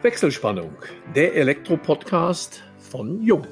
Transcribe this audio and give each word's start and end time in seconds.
Wechselspannung, 0.00 0.76
der 1.16 1.34
Elektro-Podcast 1.34 2.62
von 2.78 3.20
Jung. 3.20 3.44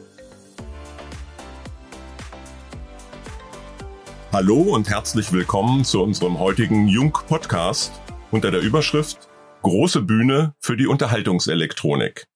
Hallo 4.32 4.60
und 4.60 4.88
herzlich 4.88 5.32
willkommen 5.32 5.84
zu 5.84 6.00
unserem 6.00 6.38
heutigen 6.38 6.86
Jung-Podcast 6.86 8.00
unter 8.30 8.52
der 8.52 8.60
Überschrift 8.60 9.28
Große 9.62 10.02
Bühne 10.02 10.54
für 10.60 10.76
die 10.76 10.86
Unterhaltungselektronik. 10.86 12.28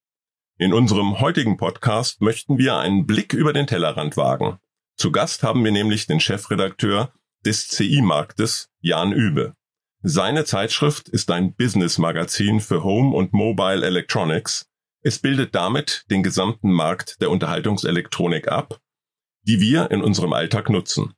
In 0.58 0.74
unserem 0.74 1.20
heutigen 1.20 1.56
Podcast 1.56 2.20
möchten 2.20 2.58
wir 2.58 2.79
einen 2.79 3.06
Blick 3.06 3.32
über 3.32 3.52
den 3.52 3.68
Tellerrand 3.68 4.16
wagen. 4.16 4.58
Zu 4.96 5.12
Gast 5.12 5.45
haben 5.45 5.64
wir 5.64 5.70
nämlich 5.70 6.08
den 6.08 6.18
Chefredakteur 6.18 7.12
des 7.46 7.68
CI-Marktes, 7.68 8.70
Jan 8.80 9.12
Übe. 9.12 9.54
Seine 10.03 10.46
Zeitschrift 10.46 11.11
ist 11.11 11.30
ein 11.30 11.55
Business-Magazin 11.55 12.61
für 12.61 12.82
Home 12.82 13.14
und 13.14 13.35
Mobile 13.35 13.85
Electronics. 13.85 14.67
Es 15.03 15.19
bildet 15.19 15.55
damit 15.55 16.07
den 16.11 16.22
gesamten 16.22 16.72
Markt 16.72 17.21
der 17.21 17.31
Unterhaltungselektronik 17.31 18.49
ab, 18.49 18.81
die 19.43 19.61
wir 19.61 19.91
in 19.91 20.00
unserem 20.00 20.32
Alltag 20.32 20.71
nutzen. 20.71 21.13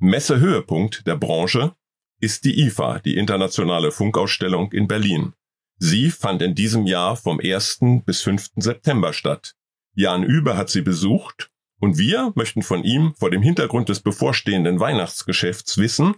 Messehöhepunkt 0.00 1.06
der 1.06 1.16
Branche 1.16 1.74
ist 2.20 2.44
die 2.44 2.60
IFA, 2.66 2.98
die 2.98 3.16
internationale 3.16 3.90
Funkausstellung 3.90 4.70
in 4.70 4.86
Berlin. 4.86 5.32
Sie 5.78 6.10
fand 6.10 6.42
in 6.42 6.54
diesem 6.54 6.86
Jahr 6.86 7.16
vom 7.16 7.40
1. 7.40 7.78
bis 8.04 8.20
5. 8.20 8.50
September 8.56 9.14
statt. 9.14 9.54
Jan 9.94 10.22
Übe 10.22 10.58
hat 10.58 10.68
sie 10.68 10.82
besucht 10.82 11.50
und 11.80 11.96
wir 11.96 12.32
möchten 12.34 12.60
von 12.60 12.84
ihm 12.84 13.14
vor 13.18 13.30
dem 13.30 13.40
Hintergrund 13.40 13.88
des 13.88 14.00
bevorstehenden 14.00 14.78
Weihnachtsgeschäfts 14.78 15.78
wissen, 15.78 16.16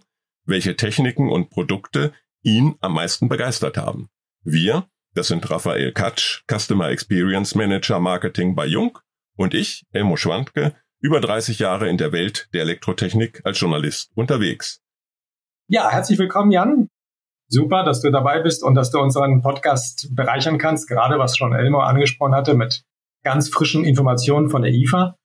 welche 0.49 0.77
Techniken 0.77 1.31
und 1.31 1.51
Produkte 1.51 2.13
ihn 2.43 2.77
am 2.81 2.95
meisten 2.95 3.29
begeistert 3.29 3.77
haben. 3.77 4.09
Wir, 4.43 4.87
das 5.15 5.29
sind 5.29 5.49
Raphael 5.51 5.93
Katsch, 5.93 6.43
Customer 6.51 6.89
Experience 6.89 7.55
Manager 7.55 8.01
Marketing 8.01 8.55
bei 8.55 8.67
Jung 8.67 8.99
und 9.37 9.55
ich, 9.55 9.87
Elmo 9.93 10.17
Schwandke, 10.17 10.75
über 11.01 11.21
30 11.21 11.59
Jahre 11.59 11.89
in 11.89 11.99
der 11.99 12.13
Welt 12.13 12.49
der 12.55 12.63
Elektrotechnik 12.63 13.43
als 13.45 13.61
Journalist 13.61 14.11
unterwegs. 14.15 14.83
Ja, 15.69 15.91
herzlich 15.91 16.19
willkommen, 16.19 16.51
Jan. 16.51 16.89
Super, 17.49 17.85
dass 17.85 18.01
du 18.01 18.11
dabei 18.11 18.41
bist 18.41 18.63
und 18.63 18.75
dass 18.75 18.91
du 18.91 18.99
unseren 18.99 19.43
Podcast 19.43 20.09
bereichern 20.15 20.59
kannst, 20.59 20.89
gerade 20.89 21.19
was 21.19 21.37
schon 21.37 21.55
Elmo 21.55 21.81
angesprochen 21.81 22.35
hatte, 22.35 22.55
mit 22.55 22.85
ganz 23.23 23.49
frischen 23.49 23.85
Informationen 23.85 24.51
von 24.51 24.63
der 24.63 24.73
IFA. 24.73 25.17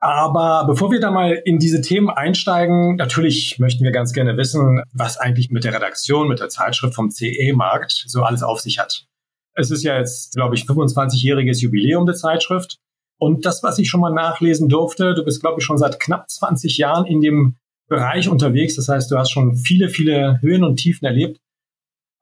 Aber 0.00 0.64
bevor 0.66 0.92
wir 0.92 1.00
da 1.00 1.10
mal 1.10 1.40
in 1.44 1.58
diese 1.58 1.80
Themen 1.80 2.08
einsteigen, 2.08 2.96
natürlich 2.96 3.58
möchten 3.58 3.82
wir 3.82 3.90
ganz 3.90 4.12
gerne 4.12 4.36
wissen, 4.36 4.82
was 4.92 5.16
eigentlich 5.16 5.50
mit 5.50 5.64
der 5.64 5.74
Redaktion, 5.74 6.28
mit 6.28 6.38
der 6.38 6.48
Zeitschrift 6.48 6.94
vom 6.94 7.10
CE-Markt 7.10 8.04
so 8.06 8.22
alles 8.22 8.42
auf 8.42 8.60
sich 8.60 8.78
hat. 8.78 9.06
Es 9.54 9.72
ist 9.72 9.82
ja 9.82 9.98
jetzt, 9.98 10.34
glaube 10.34 10.54
ich, 10.54 10.62
25-jähriges 10.62 11.60
Jubiläum 11.60 12.06
der 12.06 12.14
Zeitschrift. 12.14 12.78
Und 13.18 13.44
das, 13.44 13.64
was 13.64 13.80
ich 13.80 13.90
schon 13.90 14.00
mal 14.00 14.12
nachlesen 14.12 14.68
durfte, 14.68 15.14
du 15.14 15.24
bist, 15.24 15.40
glaube 15.40 15.58
ich, 15.58 15.64
schon 15.64 15.78
seit 15.78 15.98
knapp 15.98 16.30
20 16.30 16.78
Jahren 16.78 17.04
in 17.04 17.20
dem 17.20 17.56
Bereich 17.88 18.28
unterwegs. 18.28 18.76
Das 18.76 18.88
heißt, 18.88 19.10
du 19.10 19.18
hast 19.18 19.30
schon 19.32 19.56
viele, 19.56 19.88
viele 19.88 20.40
Höhen 20.40 20.62
und 20.62 20.76
Tiefen 20.76 21.06
erlebt. 21.06 21.40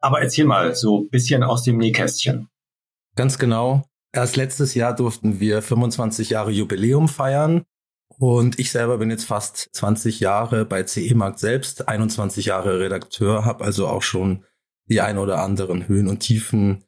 Aber 0.00 0.22
erzähl 0.22 0.46
mal 0.46 0.74
so 0.74 1.02
ein 1.02 1.10
bisschen 1.10 1.42
aus 1.42 1.62
dem 1.62 1.76
Nähkästchen. 1.76 2.48
Ganz 3.16 3.38
genau. 3.38 3.84
Erst 4.12 4.36
letztes 4.36 4.74
Jahr 4.74 4.94
durften 4.94 5.40
wir 5.40 5.62
25 5.62 6.30
Jahre 6.30 6.50
Jubiläum 6.50 7.08
feiern. 7.08 7.64
Und 8.18 8.58
ich 8.58 8.70
selber 8.70 8.98
bin 8.98 9.10
jetzt 9.10 9.24
fast 9.24 9.68
20 9.72 10.20
Jahre 10.20 10.64
bei 10.64 10.84
CE 10.84 11.14
Markt 11.14 11.38
selbst, 11.38 11.86
21 11.88 12.46
Jahre 12.46 12.80
Redakteur, 12.80 13.44
habe 13.44 13.64
also 13.64 13.88
auch 13.88 14.02
schon 14.02 14.44
die 14.88 15.00
ein 15.00 15.18
oder 15.18 15.42
anderen 15.42 15.86
Höhen 15.88 16.08
und 16.08 16.20
Tiefen 16.20 16.84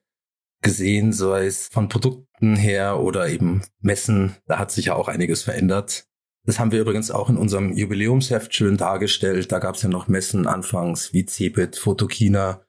gesehen, 0.63 1.13
sei 1.13 1.47
es 1.47 1.69
von 1.69 1.89
Produkten 1.89 2.57
her 2.57 3.01
oder 3.01 3.29
eben 3.29 3.63
Messen. 3.81 4.37
Da 4.47 4.59
hat 4.59 4.71
sich 4.71 4.87
ja 4.87 4.95
auch 4.95 5.09
einiges 5.09 5.43
verändert. 5.43 6.07
Das 6.45 6.59
haben 6.59 6.73
wir 6.73 6.81
übrigens 6.81 7.11
auch 7.11 7.29
in 7.29 7.37
unserem 7.37 7.73
Jubiläumsheft 7.73 8.55
schön 8.55 8.77
dargestellt. 8.77 9.53
Da 9.53 9.59
gab 9.59 9.75
es 9.75 9.83
ja 9.83 9.89
noch 9.89 10.09
Messen 10.09 10.47
anfangs 10.47 11.13
wie 11.13 11.27
CeBIT, 11.27 11.77
Photokina, 11.77 12.63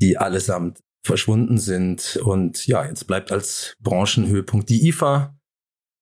die 0.00 0.18
allesamt 0.18 0.80
verschwunden 1.04 1.58
sind. 1.58 2.18
Und 2.22 2.66
ja, 2.66 2.84
jetzt 2.86 3.06
bleibt 3.06 3.32
als 3.32 3.76
Branchenhöhepunkt 3.80 4.68
die 4.68 4.88
IFA 4.88 5.36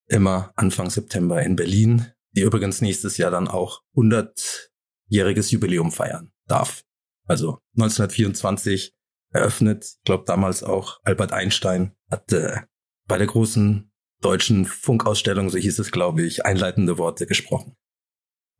immer 0.07 0.51
Anfang 0.55 0.89
September 0.89 1.41
in 1.41 1.55
Berlin, 1.55 2.07
die 2.31 2.41
übrigens 2.41 2.81
nächstes 2.81 3.17
Jahr 3.17 3.31
dann 3.31 3.47
auch 3.47 3.81
100-jähriges 3.95 5.51
Jubiläum 5.51 5.91
feiern 5.91 6.31
darf. 6.47 6.83
Also 7.27 7.59
1924 7.77 8.93
eröffnet, 9.31 9.85
ich 9.85 10.03
glaube 10.03 10.25
damals 10.25 10.63
auch 10.63 10.99
Albert 11.03 11.33
Einstein 11.33 11.93
hat 12.09 12.31
äh, 12.31 12.61
bei 13.07 13.17
der 13.17 13.27
großen 13.27 13.91
deutschen 14.21 14.65
Funkausstellung, 14.65 15.49
so 15.49 15.57
hieß 15.57 15.79
es 15.79 15.91
glaube 15.91 16.23
ich, 16.23 16.45
einleitende 16.45 16.97
Worte 16.97 17.25
gesprochen. 17.25 17.75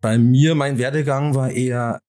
Bei 0.02 0.17
mir, 0.17 0.56
mein 0.56 0.78
Werdegang 0.78 1.35
war 1.35 1.52
eher 1.52 2.02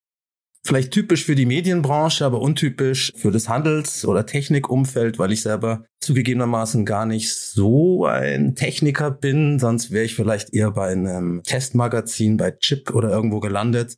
vielleicht 0.66 0.92
typisch 0.92 1.24
für 1.24 1.34
die 1.34 1.46
Medienbranche, 1.46 2.24
aber 2.24 2.40
untypisch 2.40 3.12
für 3.16 3.30
das 3.30 3.48
Handels- 3.48 4.04
oder 4.04 4.26
Technikumfeld, 4.26 5.18
weil 5.18 5.32
ich 5.32 5.42
selber 5.42 5.84
zugegebenermaßen 6.00 6.84
gar 6.84 7.06
nicht 7.06 7.34
so 7.34 8.06
ein 8.06 8.54
Techniker 8.54 9.10
bin. 9.10 9.58
Sonst 9.58 9.90
wäre 9.90 10.04
ich 10.04 10.14
vielleicht 10.14 10.52
eher 10.52 10.72
bei 10.72 10.88
einem 10.88 11.42
Testmagazin, 11.42 12.36
bei 12.36 12.50
Chip 12.50 12.94
oder 12.94 13.10
irgendwo 13.10 13.40
gelandet. 13.40 13.96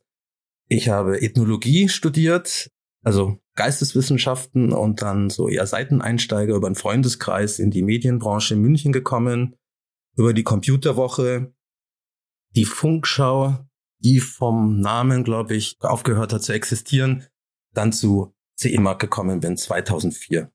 Ich 0.67 0.89
habe 0.89 1.21
Ethnologie 1.21 1.89
studiert, 1.89 2.69
also 3.03 3.37
Geisteswissenschaften 3.55 4.71
und 4.71 5.01
dann 5.01 5.29
so 5.29 5.49
eher 5.49 5.67
Seiteneinsteiger 5.67 6.55
über 6.55 6.67
einen 6.67 6.75
Freundeskreis 6.75 7.59
in 7.59 7.71
die 7.71 7.81
Medienbranche 7.81 8.53
in 8.53 8.61
München 8.61 8.91
gekommen, 8.91 9.55
über 10.15 10.33
die 10.33 10.43
Computerwoche, 10.43 11.53
die 12.55 12.65
Funkschau, 12.65 13.68
die 13.99 14.19
vom 14.19 14.79
Namen, 14.79 15.23
glaube 15.23 15.55
ich, 15.55 15.77
aufgehört 15.81 16.33
hat 16.33 16.43
zu 16.43 16.53
existieren, 16.53 17.25
dann 17.73 17.91
zu 17.91 18.33
CE 18.57 18.79
Mark 18.79 18.99
gekommen 18.99 19.39
bin 19.39 19.57
2004. 19.57 20.51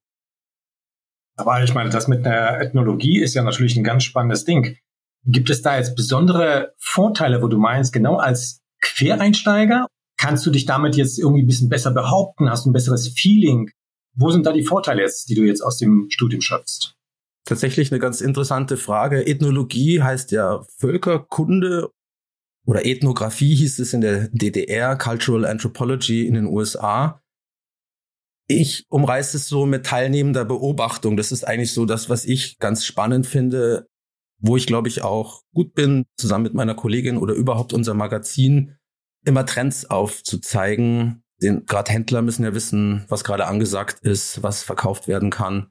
Aber 1.36 1.62
ich 1.62 1.74
meine, 1.74 1.90
das 1.90 2.08
mit 2.08 2.24
der 2.24 2.60
Ethnologie 2.60 3.20
ist 3.20 3.34
ja 3.34 3.42
natürlich 3.42 3.76
ein 3.76 3.84
ganz 3.84 4.04
spannendes 4.04 4.44
Ding. 4.44 4.76
Gibt 5.24 5.50
es 5.50 5.62
da 5.62 5.76
jetzt 5.76 5.96
besondere 5.96 6.74
Vorteile, 6.78 7.42
wo 7.42 7.48
du 7.48 7.58
meinst, 7.58 7.92
genau 7.92 8.16
als 8.16 8.60
Quereinsteiger 8.80 9.86
kannst 10.16 10.46
du 10.46 10.50
dich 10.50 10.64
damit 10.64 10.96
jetzt 10.96 11.18
irgendwie 11.18 11.42
ein 11.42 11.46
bisschen 11.46 11.68
besser 11.68 11.90
behaupten? 11.92 12.50
Hast 12.50 12.66
ein 12.66 12.72
besseres 12.72 13.08
Feeling? 13.08 13.70
Wo 14.14 14.30
sind 14.30 14.46
da 14.46 14.52
die 14.52 14.62
Vorteile 14.62 15.02
jetzt, 15.02 15.28
die 15.28 15.34
du 15.34 15.42
jetzt 15.42 15.62
aus 15.62 15.78
dem 15.78 16.06
Studium 16.10 16.40
schöpfst? 16.40 16.94
Tatsächlich 17.46 17.90
eine 17.90 17.98
ganz 17.98 18.20
interessante 18.20 18.76
Frage. 18.76 19.26
Ethnologie 19.26 20.02
heißt 20.02 20.30
ja 20.30 20.62
Völkerkunde 20.78 21.90
oder 22.66 22.86
Ethnographie 22.86 23.54
hieß 23.54 23.78
es 23.78 23.92
in 23.92 24.00
der 24.00 24.28
DDR, 24.28 24.96
Cultural 24.96 25.44
Anthropology 25.44 26.26
in 26.26 26.34
den 26.34 26.46
USA. 26.46 27.20
Ich 28.46 28.86
umreiße 28.88 29.36
es 29.36 29.48
so 29.48 29.66
mit 29.66 29.86
teilnehmender 29.86 30.44
Beobachtung. 30.44 31.16
Das 31.16 31.32
ist 31.32 31.44
eigentlich 31.44 31.72
so 31.72 31.86
das, 31.86 32.08
was 32.08 32.24
ich 32.24 32.58
ganz 32.58 32.84
spannend 32.84 33.26
finde, 33.26 33.86
wo 34.38 34.56
ich 34.56 34.66
glaube 34.66 34.88
ich 34.88 35.02
auch 35.02 35.42
gut 35.54 35.74
bin, 35.74 36.04
zusammen 36.18 36.44
mit 36.44 36.54
meiner 36.54 36.74
Kollegin 36.74 37.16
oder 37.16 37.34
überhaupt 37.34 37.72
unser 37.72 37.94
Magazin 37.94 38.76
immer 39.24 39.46
Trends 39.46 39.88
aufzuzeigen. 39.88 41.22
Den 41.42 41.66
gerade 41.66 41.92
Händler 41.92 42.22
müssen 42.22 42.44
ja 42.44 42.54
wissen, 42.54 43.04
was 43.08 43.24
gerade 43.24 43.46
angesagt 43.46 44.00
ist, 44.02 44.42
was 44.42 44.62
verkauft 44.62 45.08
werden 45.08 45.30
kann, 45.30 45.70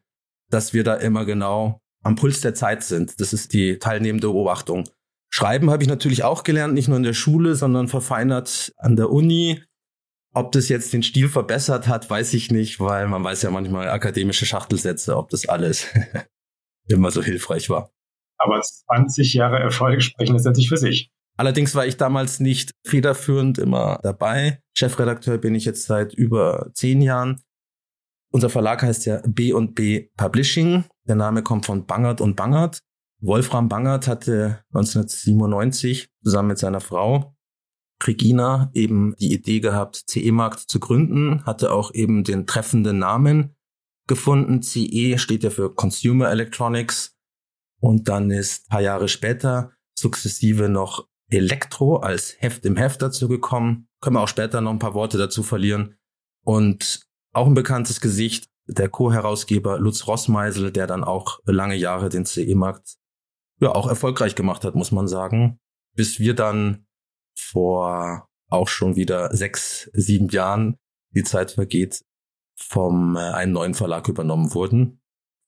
dass 0.49 0.73
wir 0.73 0.83
da 0.83 0.95
immer 0.95 1.25
genau 1.25 1.79
am 2.03 2.15
Puls 2.15 2.41
der 2.41 2.53
Zeit 2.53 2.83
sind. 2.83 3.19
Das 3.19 3.33
ist 3.33 3.53
die 3.53 3.77
teilnehmende 3.79 4.27
Beobachtung. 4.27 4.89
Schreiben 5.35 5.71
habe 5.71 5.81
ich 5.81 5.89
natürlich 5.89 6.23
auch 6.23 6.44
gelernt, 6.44 6.75
nicht 6.75 6.88
nur 6.88 6.97
in 6.97 7.01
der 7.01 7.16
Schule, 7.16 7.55
sondern 7.55 7.88
verfeinert 7.88 8.71
an 8.77 8.95
der 8.95 9.09
Uni. 9.09 9.63
Ob 10.31 10.51
das 10.51 10.69
jetzt 10.69 10.94
den 10.94 11.01
Stil 11.01 11.27
verbessert 11.27 11.88
hat, 11.88 12.07
weiß 12.07 12.35
ich 12.35 12.51
nicht, 12.51 12.79
weil 12.79 13.07
man 13.07 13.23
weiß 13.23 13.41
ja 13.41 13.49
manchmal 13.49 13.89
akademische 13.89 14.45
Schachtelsätze, 14.45 15.17
ob 15.17 15.31
das 15.31 15.49
alles 15.49 15.88
immer 16.88 17.09
so 17.09 17.24
hilfreich 17.24 17.71
war. 17.71 17.89
Aber 18.38 18.62
20 18.62 19.33
Jahre 19.33 19.57
Erfolg 19.57 20.03
sprechen 20.03 20.35
letztendlich 20.35 20.69
für 20.69 20.77
sich. 20.77 21.09
Allerdings 21.35 21.74
war 21.74 21.88
ich 21.88 21.97
damals 21.97 22.39
nicht 22.39 22.69
federführend 22.85 23.57
immer 23.57 24.00
dabei. 24.03 24.59
Chefredakteur 24.77 25.39
bin 25.39 25.56
ich 25.56 25.65
jetzt 25.65 25.85
seit 25.85 26.13
über 26.13 26.69
zehn 26.75 27.01
Jahren. 27.01 27.41
Unser 28.31 28.51
Verlag 28.51 28.83
heißt 28.83 29.07
ja 29.07 29.19
B&B 29.25 30.09
Publishing. 30.15 30.85
Der 31.07 31.15
Name 31.15 31.41
kommt 31.41 31.65
von 31.65 31.88
Bangert 31.88 32.21
und 32.21 32.35
Bangert. 32.35 32.81
Wolfram 33.25 33.69
Bangert 33.69 34.07
hatte 34.07 34.59
1997 34.73 36.09
zusammen 36.21 36.49
mit 36.49 36.57
seiner 36.57 36.81
Frau 36.81 37.33
Regina 38.05 38.69
eben 38.73 39.15
die 39.17 39.33
Idee 39.33 39.61
gehabt, 39.61 40.03
CE-Markt 40.07 40.59
zu 40.59 40.81
gründen, 40.81 41.45
hatte 41.45 41.71
auch 41.71 41.93
eben 41.93 42.25
den 42.25 42.45
treffenden 42.47 42.99
Namen 42.99 43.55
gefunden. 44.07 44.61
CE 44.61 45.17
steht 45.17 45.43
ja 45.43 45.49
für 45.49 45.73
Consumer 45.73 46.29
Electronics. 46.29 47.15
Und 47.79 48.09
dann 48.09 48.29
ist 48.29 48.67
paar 48.67 48.81
Jahre 48.81 49.07
später 49.07 49.71
sukzessive 49.97 50.67
noch 50.67 51.07
Elektro 51.29 51.97
als 51.97 52.35
Heft 52.39 52.65
im 52.65 52.75
Heft 52.75 53.01
dazu 53.01 53.29
gekommen. 53.29 53.87
Können 54.01 54.17
wir 54.17 54.21
auch 54.21 54.27
später 54.27 54.59
noch 54.59 54.71
ein 54.71 54.79
paar 54.79 54.95
Worte 54.95 55.17
dazu 55.17 55.43
verlieren. 55.43 55.95
Und 56.43 57.01
auch 57.31 57.47
ein 57.47 57.53
bekanntes 57.53 58.01
Gesicht 58.01 58.49
der 58.67 58.89
Co-Herausgeber 58.89 59.79
Lutz 59.79 60.07
Rossmeisel, 60.07 60.71
der 60.71 60.87
dann 60.87 61.05
auch 61.05 61.39
lange 61.45 61.75
Jahre 61.75 62.09
den 62.09 62.25
CE-Markt 62.25 62.97
ja 63.63 63.75
auch 63.75 63.88
erfolgreich 63.88 64.36
gemacht 64.36 64.63
hat, 64.63 64.75
muss 64.75 64.92
man 64.92 65.07
sagen. 65.07 65.60
Bis 65.95 66.19
wir 66.19 66.33
dann 66.33 66.86
vor 67.38 68.27
auch 68.50 68.68
schon 68.68 68.95
wieder 68.95 69.36
sechs, 69.36 69.89
sieben 69.94 70.30
Jahren, 70.30 70.77
die 71.12 71.24
Zeit 71.24 71.51
vergeht, 71.51 72.01
vom 72.56 73.15
äh, 73.15 73.19
einem 73.19 73.54
neuen 73.54 73.74
Verlag 73.74 74.07
übernommen 74.07 74.54
wurden. 74.54 75.01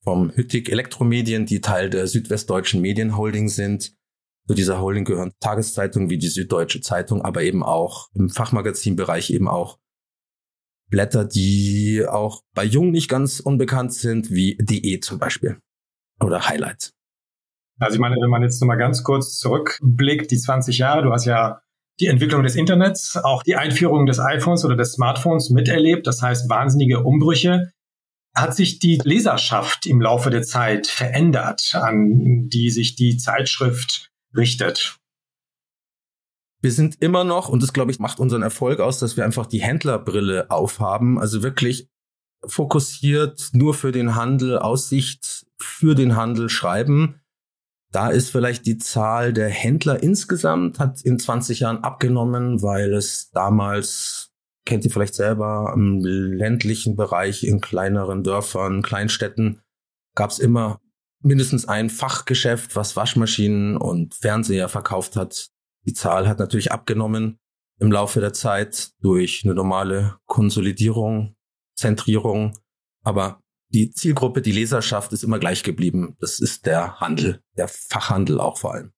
Vom 0.04 0.32
Hüttig 0.32 0.70
Elektromedien, 0.70 1.46
die 1.46 1.62
Teil 1.62 1.90
der 1.90 2.08
Südwestdeutschen 2.08 2.82
Medienholding 2.82 3.50
sind. 3.50 3.96
Zu 4.48 4.54
dieser 4.54 4.80
Holding 4.80 5.06
gehören 5.06 5.34
Tageszeitungen 5.40 6.10
wie 6.10 6.20
die 6.20 6.28
Süddeutsche 6.28 6.82
Zeitung, 6.82 7.24
aber 7.24 7.42
eben 7.42 7.64
auch 7.64 8.10
im 8.14 8.30
Fachmagazinbereich 8.30 9.32
eben 9.32 9.48
auch 9.48 9.80
Blätter, 10.90 11.26
die 11.26 12.06
auch 12.08 12.42
bei 12.54 12.64
Jung 12.64 12.92
nicht 12.92 13.10
ganz 13.10 13.40
unbekannt 13.40 13.94
sind, 13.94 14.30
wie 14.30 14.58
DE 14.58 15.00
zum 15.00 15.18
Beispiel 15.18 15.60
oder 16.20 16.48
Highlights. 16.48 16.95
Also 17.80 17.96
ich 17.96 18.00
meine, 18.00 18.16
wenn 18.16 18.30
man 18.30 18.42
jetzt 18.42 18.62
nochmal 18.62 18.78
ganz 18.78 19.04
kurz 19.04 19.38
zurückblickt, 19.38 20.32
die 20.32 20.38
20 20.38 20.78
Jahre, 20.78 21.04
du 21.04 21.12
hast 21.12 21.26
ja 21.26 21.62
die 22.00 22.08
Entwicklung 22.08 22.44
des 22.44 22.56
Internets, 22.56 23.18
auch 23.18 23.44
die 23.44 23.56
Einführung 23.56 24.06
des 24.06 24.20
iPhones 24.20 24.66
oder 24.66 24.76
des 24.76 24.94
Smartphones 24.94 25.50
miterlebt, 25.50 26.08
das 26.08 26.22
heißt 26.22 26.50
wahnsinnige 26.50 27.04
Umbrüche. 27.04 27.72
Hat 28.36 28.56
sich 28.56 28.80
die 28.80 29.00
Leserschaft 29.04 29.86
im 29.86 30.02
Laufe 30.02 30.30
der 30.30 30.44
Zeit 30.44 30.88
verändert, 30.88 31.72
an 31.74 32.50
die 32.50 32.70
sich 32.70 32.96
die 32.96 33.18
Zeitschrift 33.18 34.12
richtet? 34.36 34.98
Wir 36.62 36.72
sind 36.72 37.02
immer 37.02 37.24
noch, 37.24 37.48
und 37.48 37.64
das 37.64 37.72
glaube 37.72 37.92
ich 37.92 38.00
macht 38.00 38.20
unseren 38.20 38.42
Erfolg 38.42 38.80
aus, 38.80 39.00
dass 39.00 39.16
wir 39.16 39.24
einfach 39.24 39.46
die 39.46 39.62
Händlerbrille 39.62 40.50
aufhaben, 40.50 41.18
also 41.20 41.44
wirklich 41.44 41.88
fokussiert 42.46 43.50
nur 43.54 43.74
für 43.74 43.92
den 43.92 44.16
Handel, 44.16 44.60
Aussicht 44.60 45.46
für 45.58 45.96
den 45.96 46.16
Handel 46.16 46.50
schreiben 46.50 47.22
da 47.96 48.10
ist 48.10 48.30
vielleicht 48.30 48.66
die 48.66 48.78
Zahl 48.78 49.32
der 49.32 49.48
Händler 49.48 50.04
insgesamt 50.04 50.80
hat 50.80 51.02
in 51.04 51.18
20 51.18 51.62
Jahren 51.62 51.82
abgenommen, 51.82 52.62
weil 52.62 52.94
es 52.94 53.32
damals, 53.32 54.34
kennt 54.66 54.84
ihr 54.84 54.92
vielleicht 54.92 55.16
selber, 55.16 55.72
im 55.74 56.02
ländlichen 56.04 56.98
Bereich, 56.98 57.46
in 57.46 57.62
kleineren 57.62 58.22
Dörfern, 58.22 58.82
Kleinstädten, 58.82 59.62
gab 60.14 60.32
es 60.32 60.40
immer 60.40 60.82
mindestens 61.22 61.70
ein 61.70 61.90
Fachgeschäft, 61.90 62.76
was 62.76 62.98
Waschmaschinen 62.98 63.78
und 63.78 64.14
Fernseher 64.14 64.68
verkauft 64.68 65.16
hat. 65.16 65.48
Die 65.86 65.94
Zahl 65.94 66.28
hat 66.28 66.40
natürlich 66.40 66.74
abgenommen 66.74 67.40
im 67.80 67.94
Laufe 67.94 68.20
der 68.20 68.34
Zeit 68.34 68.92
durch 69.00 69.44
eine 69.46 69.54
normale 69.54 70.18
Konsolidierung, 70.26 71.38
Zentrierung. 71.78 72.58
Aber 73.04 73.40
die 73.76 73.92
Zielgruppe, 73.92 74.42
die 74.42 74.54
Leserschaft 74.54 75.12
ist 75.12 75.24
immer 75.24 75.38
gleich 75.38 75.62
geblieben. 75.62 76.16
Das 76.22 76.40
ist 76.40 76.66
der 76.66 77.00
Handel, 77.02 77.42
der 77.58 77.68
Fachhandel 77.68 78.40
auch 78.40 78.58
vor 78.58 78.74
allem. 78.74 78.94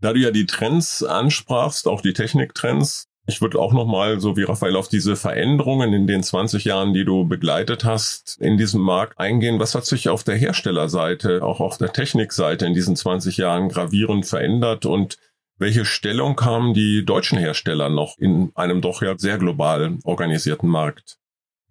Da 0.00 0.14
du 0.14 0.20
ja 0.20 0.30
die 0.30 0.46
Trends 0.46 1.02
ansprachst, 1.02 1.86
auch 1.86 2.00
die 2.00 2.14
Techniktrends, 2.14 3.06
ich 3.26 3.40
würde 3.40 3.58
auch 3.58 3.72
nochmal, 3.72 4.20
so 4.20 4.36
wie 4.36 4.42
Raphael, 4.42 4.76
auf 4.76 4.88
diese 4.88 5.16
Veränderungen 5.16 5.92
in 5.94 6.06
den 6.06 6.22
20 6.22 6.64
Jahren, 6.64 6.92
die 6.92 7.04
du 7.04 7.26
begleitet 7.26 7.84
hast, 7.84 8.38
in 8.40 8.58
diesem 8.58 8.82
Markt 8.82 9.18
eingehen. 9.18 9.60
Was 9.60 9.74
hat 9.74 9.86
sich 9.86 10.08
auf 10.08 10.24
der 10.24 10.36
Herstellerseite, 10.36 11.42
auch 11.42 11.60
auf 11.60 11.78
der 11.78 11.92
Technikseite 11.92 12.66
in 12.66 12.74
diesen 12.74 12.96
20 12.96 13.38
Jahren 13.38 13.68
gravierend 13.68 14.26
verändert 14.26 14.84
und 14.84 15.16
welche 15.56 15.84
Stellung 15.84 16.38
haben 16.40 16.74
die 16.74 17.04
deutschen 17.04 17.38
Hersteller 17.38 17.88
noch 17.88 18.18
in 18.18 18.50
einem 18.54 18.80
doch 18.80 19.02
ja 19.02 19.16
sehr 19.16 19.38
global 19.38 19.98
organisierten 20.04 20.68
Markt? 20.68 21.18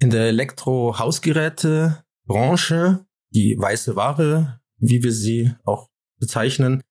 In 0.03 0.09
der 0.09 0.27
Elektrohausgerätebranche, 0.27 3.05
die 3.29 3.55
weiße 3.57 3.95
Ware, 3.95 4.59
wie 4.77 5.01
wir 5.01 5.13
sie 5.13 5.53
auch 5.63 5.87
bezeichnen, 6.19 6.81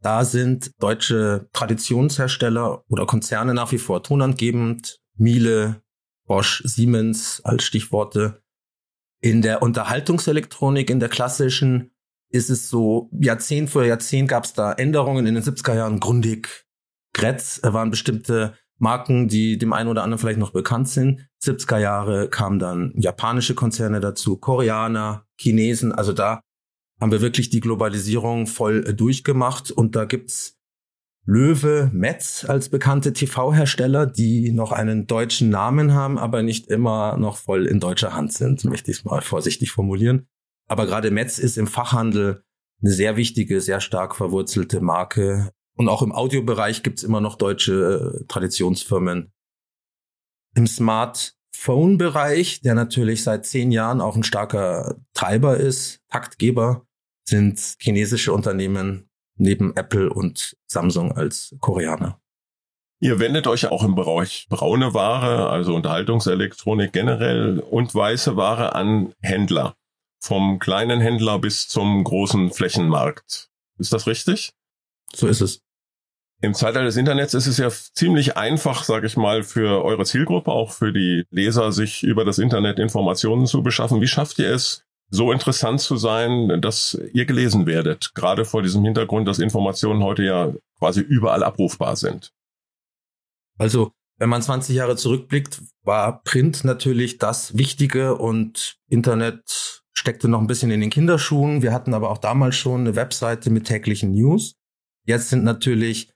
da 0.00 0.24
sind 0.24 0.72
deutsche 0.78 1.50
Traditionshersteller 1.52 2.82
oder 2.88 3.04
Konzerne 3.04 3.52
nach 3.52 3.72
wie 3.72 3.78
vor 3.78 4.02
tonangebend. 4.02 5.02
Miele, 5.18 5.82
Bosch, 6.26 6.62
Siemens 6.64 7.42
als 7.44 7.64
Stichworte. 7.64 8.42
In 9.20 9.42
der 9.42 9.60
Unterhaltungselektronik, 9.60 10.88
in 10.88 10.98
der 10.98 11.10
klassischen, 11.10 11.90
ist 12.30 12.48
es 12.48 12.70
so, 12.70 13.10
Jahrzehnt 13.20 13.68
für 13.68 13.84
Jahrzehnt 13.84 14.30
gab 14.30 14.44
es 14.44 14.54
da 14.54 14.72
Änderungen. 14.72 15.26
In 15.26 15.34
den 15.34 15.44
70er 15.44 15.74
Jahren 15.74 16.00
Grundig, 16.00 16.64
Gretz 17.12 17.60
waren 17.62 17.90
bestimmte 17.90 18.56
Marken, 18.82 19.28
die 19.28 19.58
dem 19.58 19.72
einen 19.72 19.88
oder 19.88 20.02
anderen 20.02 20.18
vielleicht 20.18 20.40
noch 20.40 20.50
bekannt 20.50 20.88
sind. 20.88 21.28
70er 21.42 21.78
Jahre 21.78 22.28
kamen 22.28 22.58
dann 22.58 22.92
japanische 22.96 23.54
Konzerne 23.54 24.00
dazu, 24.00 24.36
Koreaner, 24.36 25.24
Chinesen. 25.40 25.92
Also 25.92 26.12
da 26.12 26.40
haben 27.00 27.12
wir 27.12 27.20
wirklich 27.20 27.48
die 27.48 27.60
Globalisierung 27.60 28.48
voll 28.48 28.82
durchgemacht. 28.94 29.70
Und 29.70 29.94
da 29.94 30.04
gibt's 30.04 30.58
Löwe, 31.24 31.90
Metz 31.92 32.44
als 32.44 32.68
bekannte 32.68 33.12
TV-Hersteller, 33.12 34.06
die 34.06 34.50
noch 34.50 34.72
einen 34.72 35.06
deutschen 35.06 35.48
Namen 35.50 35.94
haben, 35.94 36.18
aber 36.18 36.42
nicht 36.42 36.66
immer 36.66 37.16
noch 37.16 37.36
voll 37.36 37.66
in 37.66 37.78
deutscher 37.78 38.14
Hand 38.14 38.32
sind, 38.32 38.64
möchte 38.64 38.90
ich 38.90 38.98
es 38.98 39.04
mal 39.04 39.20
vorsichtig 39.20 39.70
formulieren. 39.70 40.26
Aber 40.68 40.86
gerade 40.86 41.12
Metz 41.12 41.38
ist 41.38 41.56
im 41.56 41.68
Fachhandel 41.68 42.42
eine 42.82 42.90
sehr 42.90 43.16
wichtige, 43.16 43.60
sehr 43.60 43.80
stark 43.80 44.16
verwurzelte 44.16 44.80
Marke, 44.80 45.52
und 45.76 45.88
auch 45.88 46.02
im 46.02 46.12
Audiobereich 46.12 46.82
gibt's 46.82 47.02
immer 47.02 47.20
noch 47.20 47.36
deutsche 47.36 48.22
äh, 48.22 48.24
Traditionsfirmen. 48.26 49.32
Im 50.54 50.66
Smartphone-Bereich, 50.66 52.60
der 52.60 52.74
natürlich 52.74 53.22
seit 53.22 53.46
zehn 53.46 53.70
Jahren 53.70 54.00
auch 54.00 54.16
ein 54.16 54.24
starker 54.24 54.96
Treiber 55.14 55.56
ist, 55.56 56.00
Taktgeber, 56.10 56.86
sind 57.24 57.76
chinesische 57.78 58.32
Unternehmen 58.32 59.08
neben 59.36 59.74
Apple 59.76 60.12
und 60.12 60.56
Samsung 60.66 61.12
als 61.12 61.54
Koreaner. 61.60 62.20
Ihr 63.00 63.18
wendet 63.18 63.48
euch 63.48 63.66
auch 63.66 63.82
im 63.82 63.96
Bereich 63.96 64.46
braune 64.48 64.94
Ware, 64.94 65.48
also 65.50 65.74
Unterhaltungselektronik 65.74 66.92
generell 66.92 67.58
und 67.58 67.92
weiße 67.94 68.36
Ware 68.36 68.74
an 68.74 69.12
Händler. 69.20 69.74
Vom 70.20 70.60
kleinen 70.60 71.00
Händler 71.00 71.40
bis 71.40 71.66
zum 71.66 72.04
großen 72.04 72.52
Flächenmarkt. 72.52 73.50
Ist 73.78 73.92
das 73.92 74.06
richtig? 74.06 74.52
So 75.14 75.26
ist 75.26 75.40
es. 75.40 75.60
Im 76.40 76.54
Zeitalter 76.54 76.86
des 76.86 76.96
Internets 76.96 77.34
ist 77.34 77.46
es 77.46 77.58
ja 77.58 77.70
ziemlich 77.70 78.36
einfach, 78.36 78.82
sage 78.82 79.06
ich 79.06 79.16
mal, 79.16 79.44
für 79.44 79.84
eure 79.84 80.04
Zielgruppe, 80.04 80.50
auch 80.50 80.72
für 80.72 80.92
die 80.92 81.24
Leser, 81.30 81.70
sich 81.70 82.02
über 82.02 82.24
das 82.24 82.38
Internet 82.38 82.80
Informationen 82.80 83.46
zu 83.46 83.62
beschaffen. 83.62 84.00
Wie 84.00 84.08
schafft 84.08 84.40
ihr 84.40 84.50
es, 84.50 84.82
so 85.08 85.30
interessant 85.30 85.80
zu 85.80 85.96
sein, 85.96 86.60
dass 86.60 86.98
ihr 87.12 87.26
gelesen 87.26 87.66
werdet? 87.66 88.12
Gerade 88.14 88.44
vor 88.44 88.62
diesem 88.62 88.82
Hintergrund, 88.82 89.28
dass 89.28 89.38
Informationen 89.38 90.02
heute 90.02 90.24
ja 90.24 90.52
quasi 90.78 91.00
überall 91.00 91.44
abrufbar 91.44 91.94
sind. 91.94 92.32
Also, 93.58 93.92
wenn 94.18 94.28
man 94.28 94.42
20 94.42 94.74
Jahre 94.74 94.96
zurückblickt, 94.96 95.60
war 95.84 96.22
Print 96.24 96.64
natürlich 96.64 97.18
das 97.18 97.56
Wichtige 97.56 98.16
und 98.16 98.78
Internet 98.88 99.82
steckte 99.92 100.26
noch 100.26 100.40
ein 100.40 100.46
bisschen 100.48 100.72
in 100.72 100.80
den 100.80 100.90
Kinderschuhen. 100.90 101.62
Wir 101.62 101.72
hatten 101.72 101.94
aber 101.94 102.10
auch 102.10 102.18
damals 102.18 102.56
schon 102.56 102.80
eine 102.80 102.96
Webseite 102.96 103.50
mit 103.50 103.66
täglichen 103.66 104.12
News. 104.12 104.54
Jetzt 105.04 105.30
sind 105.30 105.44
natürlich 105.44 106.12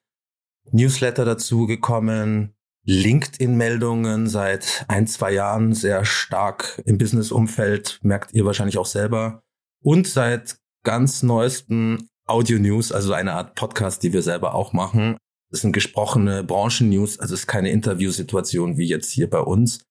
Newsletter 0.71 1.25
dazu 1.25 1.67
gekommen, 1.67 2.55
LinkedIn-Meldungen 2.85 4.29
seit 4.29 4.85
ein, 4.87 5.09
zwei 5.09 5.33
Jahren 5.33 5.75
sehr 5.75 6.05
stark 6.05 6.81
im 6.85 6.99
Business-Umfeld, 6.99 7.99
merkt 8.03 8.33
ihr 8.33 8.45
wahrscheinlich 8.45 8.79
auch 8.79 8.87
selber. 8.87 9.43
Und 9.83 10.07
seit 10.07 10.59
ganz 10.85 11.25
neuesten 11.25 12.09
Audio-News, 12.27 12.93
also 12.93 13.13
eine 13.13 13.33
Art 13.33 13.57
Podcast, 13.57 14.05
die 14.05 14.13
wir 14.13 14.23
selber 14.23 14.55
auch 14.55 14.73
machen. 14.73 15.17
Das 15.51 15.61
sind 15.61 15.73
gesprochene 15.73 16.45
Branchen-News, 16.45 17.19
also 17.19 17.35
es 17.35 17.41
ist 17.41 17.47
keine 17.47 17.71
Interviewsituation 17.71 18.79
wie 18.79 18.87
jetzt 18.87 19.11
hier 19.11 19.29
bei 19.29 19.41
uns. 19.41 19.83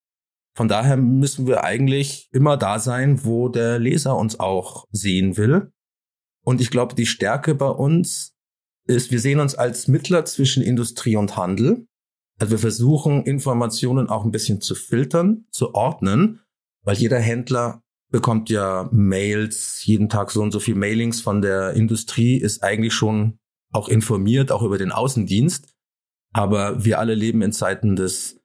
Von 0.56 0.68
daher 0.68 0.96
müssen 0.96 1.46
wir 1.46 1.64
eigentlich 1.64 2.28
immer 2.32 2.56
da 2.56 2.78
sein, 2.78 3.24
wo 3.24 3.50
der 3.50 3.78
Leser 3.78 4.16
uns 4.16 4.40
auch 4.40 4.86
sehen 4.90 5.36
will. 5.36 5.70
Und 6.42 6.62
ich 6.62 6.70
glaube, 6.70 6.94
die 6.94 7.04
Stärke 7.04 7.54
bei 7.54 7.68
uns 7.68 8.35
ist, 8.86 9.10
wir 9.10 9.20
sehen 9.20 9.40
uns 9.40 9.54
als 9.54 9.88
Mittler 9.88 10.24
zwischen 10.24 10.62
Industrie 10.62 11.16
und 11.16 11.36
Handel. 11.36 11.86
Also 12.38 12.52
wir 12.52 12.58
versuchen 12.58 13.24
Informationen 13.24 14.08
auch 14.08 14.24
ein 14.24 14.30
bisschen 14.30 14.60
zu 14.60 14.74
filtern, 14.74 15.46
zu 15.50 15.74
ordnen, 15.74 16.40
weil 16.82 16.96
jeder 16.96 17.18
Händler 17.18 17.82
bekommt 18.10 18.50
ja 18.50 18.88
Mails, 18.92 19.84
jeden 19.84 20.08
Tag 20.08 20.30
so 20.30 20.42
und 20.42 20.52
so 20.52 20.60
viel 20.60 20.74
Mailings 20.74 21.20
von 21.20 21.42
der 21.42 21.72
Industrie, 21.72 22.36
ist 22.36 22.62
eigentlich 22.62 22.94
schon 22.94 23.38
auch 23.72 23.88
informiert, 23.88 24.52
auch 24.52 24.62
über 24.62 24.78
den 24.78 24.92
Außendienst. 24.92 25.68
Aber 26.32 26.84
wir 26.84 26.98
alle 26.98 27.14
leben 27.14 27.42
in 27.42 27.52
Zeiten 27.52 27.96
des 27.96 28.40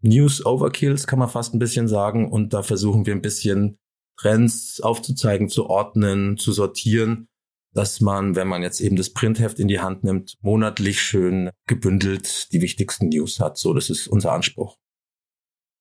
News 0.00 0.44
Overkills, 0.46 1.06
kann 1.06 1.18
man 1.18 1.28
fast 1.28 1.54
ein 1.54 1.58
bisschen 1.58 1.88
sagen. 1.88 2.30
Und 2.30 2.54
da 2.54 2.62
versuchen 2.62 3.06
wir 3.06 3.14
ein 3.14 3.22
bisschen 3.22 3.78
Trends 4.16 4.80
aufzuzeigen, 4.80 5.48
zu 5.48 5.66
ordnen, 5.66 6.36
zu 6.36 6.52
sortieren 6.52 7.28
dass 7.74 8.00
man, 8.00 8.36
wenn 8.36 8.48
man 8.48 8.62
jetzt 8.62 8.80
eben 8.80 8.96
das 8.96 9.10
Printheft 9.10 9.58
in 9.58 9.68
die 9.68 9.80
Hand 9.80 10.04
nimmt, 10.04 10.36
monatlich 10.40 11.00
schön 11.00 11.50
gebündelt 11.66 12.52
die 12.52 12.62
wichtigsten 12.62 13.08
News 13.08 13.40
hat. 13.40 13.58
So, 13.58 13.74
das 13.74 13.90
ist 13.90 14.06
unser 14.06 14.32
Anspruch. 14.32 14.76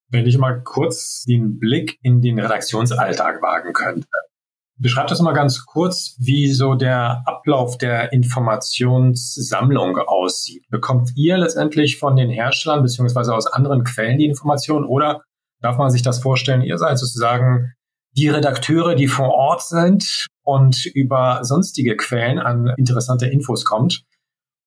Wenn 0.10 0.26
ich 0.28 0.38
mal 0.38 0.62
kurz 0.64 1.24
den 1.24 1.60
Blick 1.60 1.98
in 2.02 2.22
den 2.22 2.40
Redaktionsalltag 2.40 3.42
wagen 3.42 3.74
könnte. 3.74 4.08
Beschreibt 4.80 5.12
das 5.12 5.22
mal 5.22 5.34
ganz 5.34 5.66
kurz, 5.66 6.16
wie 6.20 6.52
so 6.52 6.74
der 6.74 7.24
Ablauf 7.26 7.78
der 7.78 8.12
Informationssammlung 8.12 9.98
aussieht. 10.00 10.68
Bekommt 10.70 11.12
ihr 11.16 11.38
letztendlich 11.38 12.00
von 12.00 12.16
den 12.16 12.30
Herstellern 12.30 12.82
beziehungsweise 12.82 13.36
aus 13.36 13.46
anderen 13.46 13.84
Quellen 13.84 14.18
die 14.18 14.26
Informationen 14.26 14.86
oder 14.86 15.22
darf 15.62 15.78
man 15.78 15.92
sich 15.92 16.02
das 16.02 16.20
vorstellen, 16.20 16.62
ihr 16.62 16.78
seid 16.78 16.98
sozusagen 16.98 17.74
die 18.16 18.30
Redakteure, 18.30 18.96
die 18.96 19.08
vor 19.08 19.30
Ort 19.30 19.64
sind 19.64 20.28
und 20.44 20.86
über 20.86 21.44
sonstige 21.44 21.96
Quellen 21.96 22.40
an 22.40 22.74
interessante 22.78 23.28
Infos 23.28 23.66
kommt? 23.66 24.06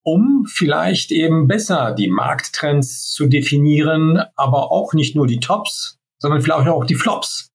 um 0.07 0.47
vielleicht 0.49 1.11
eben 1.11 1.49
besser 1.49 1.93
die 1.93 2.07
Markttrends 2.07 3.11
zu 3.11 3.27
definieren, 3.27 4.23
aber 4.37 4.71
auch 4.71 4.95
nicht 4.95 5.17
nur 5.17 5.27
die 5.27 5.41
Tops, 5.41 5.99
sondern 6.21 6.41
vielleicht 6.43 6.69
auch 6.69 6.85
die 6.85 6.95
Flops. 6.95 7.51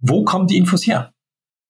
Wo 0.00 0.24
kommen 0.24 0.48
die 0.48 0.56
Infos 0.56 0.84
her? 0.84 1.12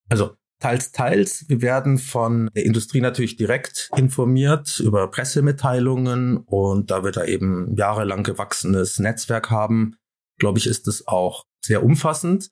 Also 0.09 0.31
teils, 0.61 0.93
teils. 0.93 1.45
Wir 1.49 1.61
werden 1.61 1.99
von 1.99 2.49
der 2.55 2.65
Industrie 2.65 3.03
natürlich 3.03 3.37
direkt 3.37 3.91
informiert 3.95 4.81
über 4.81 5.11
Pressemitteilungen 5.11 6.39
und 6.39 6.91
da 6.91 7.05
wir 7.05 7.13
da 7.13 7.27
eben 7.27 7.77
jahrelang 7.77 8.23
gewachsenes 8.23 8.99
Netzwerk 8.99 9.51
haben, 9.51 9.97
glaube 10.39 10.59
ich, 10.59 10.67
ist 10.67 10.89
es 10.89 11.07
auch 11.07 11.45
sehr 11.63 11.85
umfassend. 11.85 12.49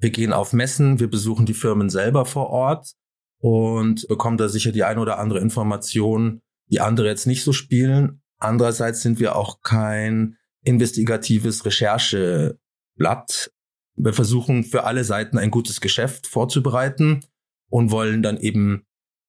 Wir 0.00 0.10
gehen 0.10 0.32
auf 0.32 0.52
Messen, 0.52 0.98
wir 0.98 1.10
besuchen 1.10 1.46
die 1.46 1.54
Firmen 1.54 1.90
selber 1.90 2.24
vor 2.24 2.48
Ort 2.48 2.92
und 3.38 4.08
bekommen 4.08 4.38
da 4.38 4.48
sicher 4.48 4.72
die 4.72 4.84
ein 4.84 4.98
oder 4.98 5.18
andere 5.18 5.40
Information, 5.40 6.40
die 6.66 6.80
andere 6.80 7.06
jetzt 7.06 7.26
nicht 7.26 7.44
so 7.44 7.52
spielen. 7.52 8.22
Andererseits 8.38 9.02
sind 9.02 9.20
wir 9.20 9.36
auch 9.36 9.60
kein 9.62 10.36
investigatives 10.64 11.64
Rechercheblatt. 11.66 13.52
Wir 13.96 14.12
versuchen 14.14 14.64
für 14.64 14.84
alle 14.84 15.04
Seiten 15.04 15.36
ein 15.36 15.50
gutes 15.50 15.80
Geschäft 15.82 16.26
vorzubereiten 16.26 17.20
und 17.68 17.90
wollen 17.90 18.22
dann 18.22 18.38
eben 18.38 18.86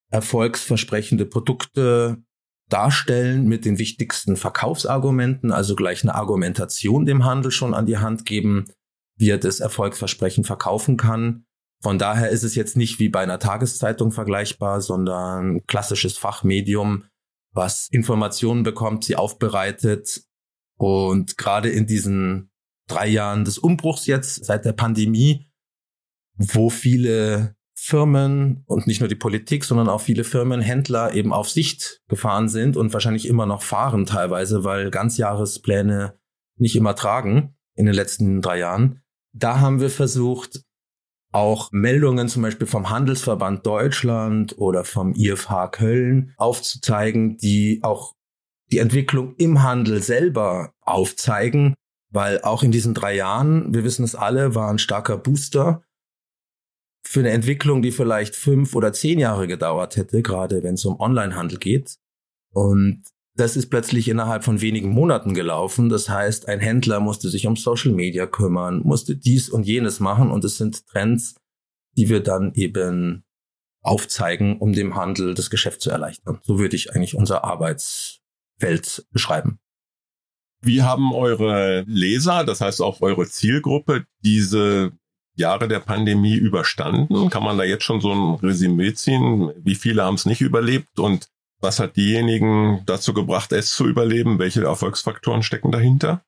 erfolgsversprechende 0.09 1.25
Produkte 1.25 2.23
darstellen 2.69 3.47
mit 3.47 3.65
den 3.65 3.79
wichtigsten 3.79 4.37
Verkaufsargumenten, 4.37 5.51
also 5.51 5.75
gleich 5.75 6.03
eine 6.03 6.15
Argumentation 6.15 7.05
dem 7.05 7.25
Handel 7.25 7.51
schon 7.51 7.73
an 7.73 7.85
die 7.85 7.97
Hand 7.97 8.25
geben, 8.25 8.67
wie 9.21 9.29
er 9.29 9.37
das 9.37 9.59
Erfolgsversprechen 9.61 10.43
verkaufen 10.43 10.97
kann. 10.97 11.45
Von 11.81 11.97
daher 11.97 12.29
ist 12.29 12.43
es 12.43 12.55
jetzt 12.55 12.75
nicht 12.75 12.99
wie 12.99 13.09
bei 13.09 13.21
einer 13.21 13.39
Tageszeitung 13.39 14.11
vergleichbar, 14.11 14.81
sondern 14.81 15.65
klassisches 15.67 16.17
Fachmedium, 16.17 17.05
was 17.53 17.87
Informationen 17.91 18.63
bekommt, 18.63 19.03
sie 19.03 19.15
aufbereitet. 19.15 20.23
Und 20.77 21.37
gerade 21.37 21.69
in 21.69 21.87
diesen 21.87 22.51
drei 22.87 23.07
Jahren 23.07 23.45
des 23.45 23.57
Umbruchs 23.57 24.07
jetzt, 24.07 24.43
seit 24.43 24.65
der 24.65 24.73
Pandemie, 24.73 25.47
wo 26.35 26.69
viele 26.69 27.55
Firmen 27.75 28.63
und 28.67 28.85
nicht 28.85 28.99
nur 28.99 29.09
die 29.09 29.15
Politik, 29.15 29.63
sondern 29.63 29.89
auch 29.89 30.01
viele 30.01 30.23
Firmen, 30.23 30.61
Händler 30.61 31.13
eben 31.13 31.33
auf 31.33 31.49
Sicht 31.49 32.01
gefahren 32.07 32.47
sind 32.47 32.77
und 32.77 32.93
wahrscheinlich 32.93 33.27
immer 33.27 33.45
noch 33.45 33.63
fahren 33.63 34.05
teilweise, 34.05 34.63
weil 34.63 34.91
Ganzjahrespläne 34.91 36.19
nicht 36.57 36.75
immer 36.75 36.95
tragen 36.95 37.55
in 37.75 37.85
den 37.85 37.95
letzten 37.95 38.41
drei 38.41 38.59
Jahren. 38.59 39.00
Da 39.33 39.59
haben 39.59 39.79
wir 39.79 39.89
versucht, 39.89 40.63
auch 41.31 41.71
Meldungen 41.71 42.27
zum 42.27 42.41
Beispiel 42.41 42.67
vom 42.67 42.89
Handelsverband 42.89 43.65
Deutschland 43.65 44.57
oder 44.57 44.83
vom 44.83 45.13
IFH 45.15 45.69
Köln 45.69 46.33
aufzuzeigen, 46.37 47.37
die 47.37 47.79
auch 47.83 48.15
die 48.71 48.79
Entwicklung 48.79 49.35
im 49.37 49.63
Handel 49.63 50.01
selber 50.01 50.73
aufzeigen, 50.81 51.73
weil 52.09 52.41
auch 52.41 52.63
in 52.63 52.71
diesen 52.71 52.93
drei 52.93 53.15
Jahren, 53.15 53.73
wir 53.73 53.83
wissen 53.83 54.03
es 54.03 54.15
alle, 54.15 54.55
war 54.55 54.69
ein 54.69 54.79
starker 54.79 55.17
Booster 55.17 55.83
für 57.05 57.21
eine 57.21 57.31
Entwicklung, 57.31 57.81
die 57.81 57.91
vielleicht 57.91 58.35
fünf 58.35 58.75
oder 58.75 58.93
zehn 58.93 59.19
Jahre 59.19 59.47
gedauert 59.47 59.97
hätte, 59.97 60.21
gerade 60.21 60.63
wenn 60.63 60.75
es 60.75 60.85
um 60.85 60.99
Onlinehandel 60.99 61.57
geht. 61.57 61.97
Und 62.53 63.03
das 63.41 63.55
ist 63.55 63.71
plötzlich 63.71 64.07
innerhalb 64.07 64.43
von 64.43 64.61
wenigen 64.61 64.91
Monaten 64.91 65.33
gelaufen. 65.33 65.89
Das 65.89 66.07
heißt, 66.07 66.47
ein 66.47 66.59
Händler 66.59 66.99
musste 66.99 67.27
sich 67.27 67.47
um 67.47 67.55
Social 67.55 67.91
Media 67.91 68.27
kümmern, 68.27 68.81
musste 68.83 69.15
dies 69.15 69.49
und 69.49 69.63
jenes 69.63 69.99
machen 69.99 70.29
und 70.29 70.45
es 70.45 70.57
sind 70.57 70.85
Trends, 70.85 71.33
die 71.97 72.07
wir 72.07 72.21
dann 72.21 72.53
eben 72.53 73.23
aufzeigen, 73.81 74.59
um 74.59 74.73
dem 74.73 74.95
Handel 74.95 75.33
das 75.33 75.49
Geschäft 75.49 75.81
zu 75.81 75.89
erleichtern. 75.89 76.39
So 76.43 76.59
würde 76.59 76.75
ich 76.75 76.93
eigentlich 76.93 77.15
unser 77.15 77.43
Arbeitsfeld 77.43 79.07
beschreiben. 79.09 79.57
Wie 80.61 80.83
haben 80.83 81.11
eure 81.11 81.83
Leser, 81.87 82.43
das 82.43 82.61
heißt 82.61 82.79
auch 82.83 83.01
eure 83.01 83.25
Zielgruppe, 83.25 84.05
diese 84.23 84.91
Jahre 85.35 85.67
der 85.67 85.79
Pandemie 85.79 86.35
überstanden? 86.35 87.31
Kann 87.31 87.41
man 87.41 87.57
da 87.57 87.63
jetzt 87.63 87.85
schon 87.85 88.01
so 88.01 88.13
ein 88.13 88.35
Resümee 88.35 88.93
ziehen? 88.93 89.51
Wie 89.57 89.73
viele 89.73 90.03
haben 90.03 90.13
es 90.13 90.27
nicht 90.27 90.41
überlebt 90.41 90.99
und 90.99 91.31
was 91.61 91.79
hat 91.79 91.95
diejenigen 91.95 92.81
dazu 92.85 93.13
gebracht, 93.13 93.51
es 93.51 93.71
zu 93.71 93.87
überleben? 93.87 94.39
Welche 94.39 94.63
Erfolgsfaktoren 94.63 95.43
stecken 95.43 95.71
dahinter? 95.71 96.23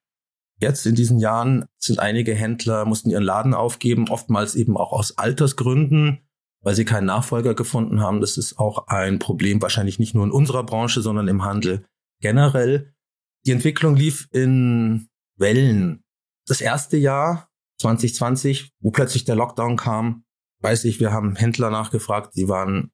Jetzt 0.59 0.85
in 0.85 0.95
diesen 0.95 1.19
Jahren 1.19 1.65
sind 1.77 1.99
einige 1.99 2.33
Händler, 2.35 2.85
mussten 2.85 3.09
ihren 3.09 3.23
Laden 3.23 3.53
aufgeben, 3.53 4.07
oftmals 4.09 4.55
eben 4.55 4.77
auch 4.77 4.93
aus 4.93 5.17
Altersgründen, 5.17 6.19
weil 6.61 6.75
sie 6.75 6.85
keinen 6.85 7.07
Nachfolger 7.07 7.55
gefunden 7.55 7.99
haben. 7.99 8.21
Das 8.21 8.37
ist 8.37 8.59
auch 8.59 8.87
ein 8.87 9.19
Problem, 9.19 9.61
wahrscheinlich 9.61 9.99
nicht 9.99 10.13
nur 10.13 10.23
in 10.23 10.31
unserer 10.31 10.63
Branche, 10.63 11.01
sondern 11.01 11.27
im 11.27 11.43
Handel 11.43 11.85
generell. 12.21 12.93
Die 13.45 13.51
Entwicklung 13.51 13.95
lief 13.95 14.29
in 14.31 15.09
Wellen. 15.37 16.03
Das 16.47 16.61
erste 16.61 16.97
Jahr 16.97 17.49
2020, 17.79 18.71
wo 18.79 18.91
plötzlich 18.91 19.25
der 19.25 19.35
Lockdown 19.35 19.75
kam, 19.75 20.23
weiß 20.61 20.85
ich, 20.85 20.99
wir 20.99 21.11
haben 21.11 21.35
Händler 21.35 21.69
nachgefragt, 21.69 22.35
die 22.35 22.47
waren 22.47 22.91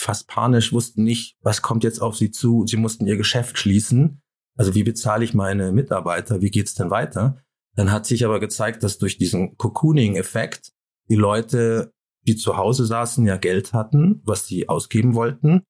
fast 0.00 0.28
panisch, 0.28 0.72
wussten 0.72 1.04
nicht, 1.04 1.36
was 1.42 1.62
kommt 1.62 1.84
jetzt 1.84 2.00
auf 2.00 2.16
sie 2.16 2.30
zu. 2.30 2.66
Sie 2.66 2.76
mussten 2.76 3.06
ihr 3.06 3.16
Geschäft 3.16 3.58
schließen. 3.58 4.20
Also 4.56 4.74
wie 4.74 4.82
bezahle 4.82 5.24
ich 5.24 5.34
meine 5.34 5.72
Mitarbeiter? 5.72 6.40
Wie 6.40 6.50
geht's 6.50 6.74
denn 6.74 6.90
weiter? 6.90 7.38
Dann 7.76 7.92
hat 7.92 8.06
sich 8.06 8.24
aber 8.24 8.40
gezeigt, 8.40 8.82
dass 8.82 8.98
durch 8.98 9.16
diesen 9.16 9.56
Cocooning-Effekt 9.56 10.72
die 11.08 11.16
Leute, 11.16 11.92
die 12.26 12.36
zu 12.36 12.56
Hause 12.56 12.84
saßen, 12.84 13.26
ja 13.26 13.36
Geld 13.36 13.72
hatten, 13.72 14.20
was 14.24 14.46
sie 14.46 14.68
ausgeben 14.68 15.14
wollten 15.14 15.62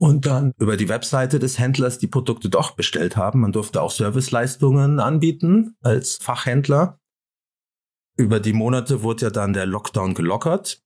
und 0.00 0.24
dann 0.24 0.52
über 0.58 0.76
die 0.76 0.88
Webseite 0.88 1.38
des 1.38 1.58
Händlers 1.58 1.98
die 1.98 2.06
Produkte 2.06 2.48
doch 2.48 2.72
bestellt 2.72 3.16
haben. 3.16 3.40
Man 3.40 3.52
durfte 3.52 3.82
auch 3.82 3.90
Serviceleistungen 3.90 4.98
anbieten 4.98 5.76
als 5.82 6.16
Fachhändler. 6.16 6.98
Über 8.16 8.40
die 8.40 8.54
Monate 8.54 9.02
wurde 9.02 9.26
ja 9.26 9.30
dann 9.30 9.52
der 9.52 9.66
Lockdown 9.66 10.14
gelockert. 10.14 10.82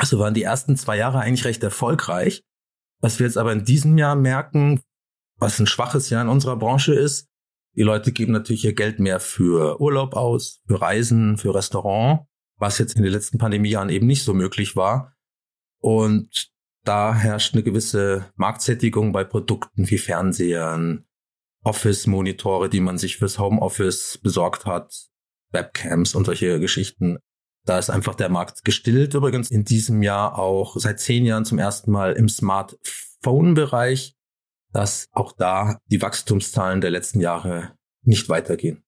Also 0.00 0.18
waren 0.18 0.32
die 0.32 0.42
ersten 0.42 0.78
zwei 0.78 0.96
Jahre 0.96 1.20
eigentlich 1.20 1.44
recht 1.44 1.62
erfolgreich. 1.62 2.42
Was 3.02 3.18
wir 3.18 3.26
jetzt 3.26 3.36
aber 3.36 3.52
in 3.52 3.66
diesem 3.66 3.98
Jahr 3.98 4.16
merken, 4.16 4.80
was 5.36 5.58
ein 5.58 5.66
schwaches 5.66 6.08
Jahr 6.08 6.22
in 6.22 6.28
unserer 6.28 6.56
Branche 6.56 6.94
ist, 6.94 7.28
die 7.76 7.82
Leute 7.82 8.10
geben 8.10 8.32
natürlich 8.32 8.64
ihr 8.64 8.72
Geld 8.72 8.98
mehr 8.98 9.20
für 9.20 9.78
Urlaub 9.78 10.14
aus, 10.14 10.62
für 10.66 10.80
Reisen, 10.80 11.36
für 11.36 11.54
Restaurant, 11.54 12.26
was 12.56 12.78
jetzt 12.78 12.96
in 12.96 13.02
den 13.02 13.12
letzten 13.12 13.36
Pandemiejahren 13.36 13.90
eben 13.90 14.06
nicht 14.06 14.24
so 14.24 14.32
möglich 14.32 14.74
war. 14.74 15.14
Und 15.82 16.50
da 16.84 17.14
herrscht 17.14 17.52
eine 17.52 17.62
gewisse 17.62 18.32
Marktsättigung 18.36 19.12
bei 19.12 19.24
Produkten 19.24 19.90
wie 19.90 19.98
Fernsehern, 19.98 21.04
Office-Monitore, 21.62 22.70
die 22.70 22.80
man 22.80 22.96
sich 22.96 23.18
fürs 23.18 23.38
Homeoffice 23.38 24.18
besorgt 24.22 24.64
hat, 24.64 25.10
Webcams 25.50 26.14
und 26.14 26.24
solche 26.24 26.58
Geschichten. 26.58 27.18
Da 27.70 27.78
ist 27.78 27.88
einfach 27.88 28.16
der 28.16 28.30
Markt 28.30 28.64
gestillt. 28.64 29.14
Übrigens 29.14 29.48
in 29.48 29.64
diesem 29.64 30.02
Jahr 30.02 30.40
auch 30.40 30.76
seit 30.76 30.98
zehn 30.98 31.24
Jahren 31.24 31.44
zum 31.44 31.60
ersten 31.60 31.92
Mal 31.92 32.14
im 32.14 32.28
Smartphone-Bereich, 32.28 34.16
dass 34.72 35.06
auch 35.12 35.30
da 35.30 35.78
die 35.86 36.02
Wachstumszahlen 36.02 36.80
der 36.80 36.90
letzten 36.90 37.20
Jahre 37.20 37.76
nicht 38.02 38.28
weitergehen. 38.28 38.82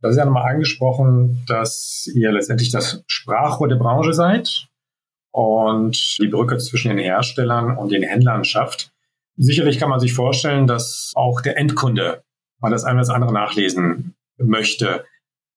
Das 0.00 0.10
ist 0.10 0.16
ja 0.16 0.24
nochmal 0.24 0.52
angesprochen, 0.52 1.44
dass 1.46 2.10
ihr 2.12 2.32
letztendlich 2.32 2.72
das 2.72 3.04
Sprachrohr 3.06 3.68
der 3.68 3.76
Branche 3.76 4.12
seid 4.12 4.66
und 5.30 6.18
die 6.18 6.26
Brücke 6.26 6.58
zwischen 6.58 6.88
den 6.88 6.98
Herstellern 6.98 7.76
und 7.76 7.92
den 7.92 8.02
Händlern 8.02 8.42
schafft. 8.42 8.90
Sicherlich 9.36 9.78
kann 9.78 9.88
man 9.88 10.00
sich 10.00 10.14
vorstellen, 10.14 10.66
dass 10.66 11.12
auch 11.14 11.40
der 11.40 11.56
Endkunde 11.56 12.24
mal 12.58 12.72
das 12.72 12.82
eine 12.82 12.94
oder 12.94 13.06
das 13.06 13.14
andere 13.14 13.32
nachlesen 13.32 14.16
möchte. 14.36 15.04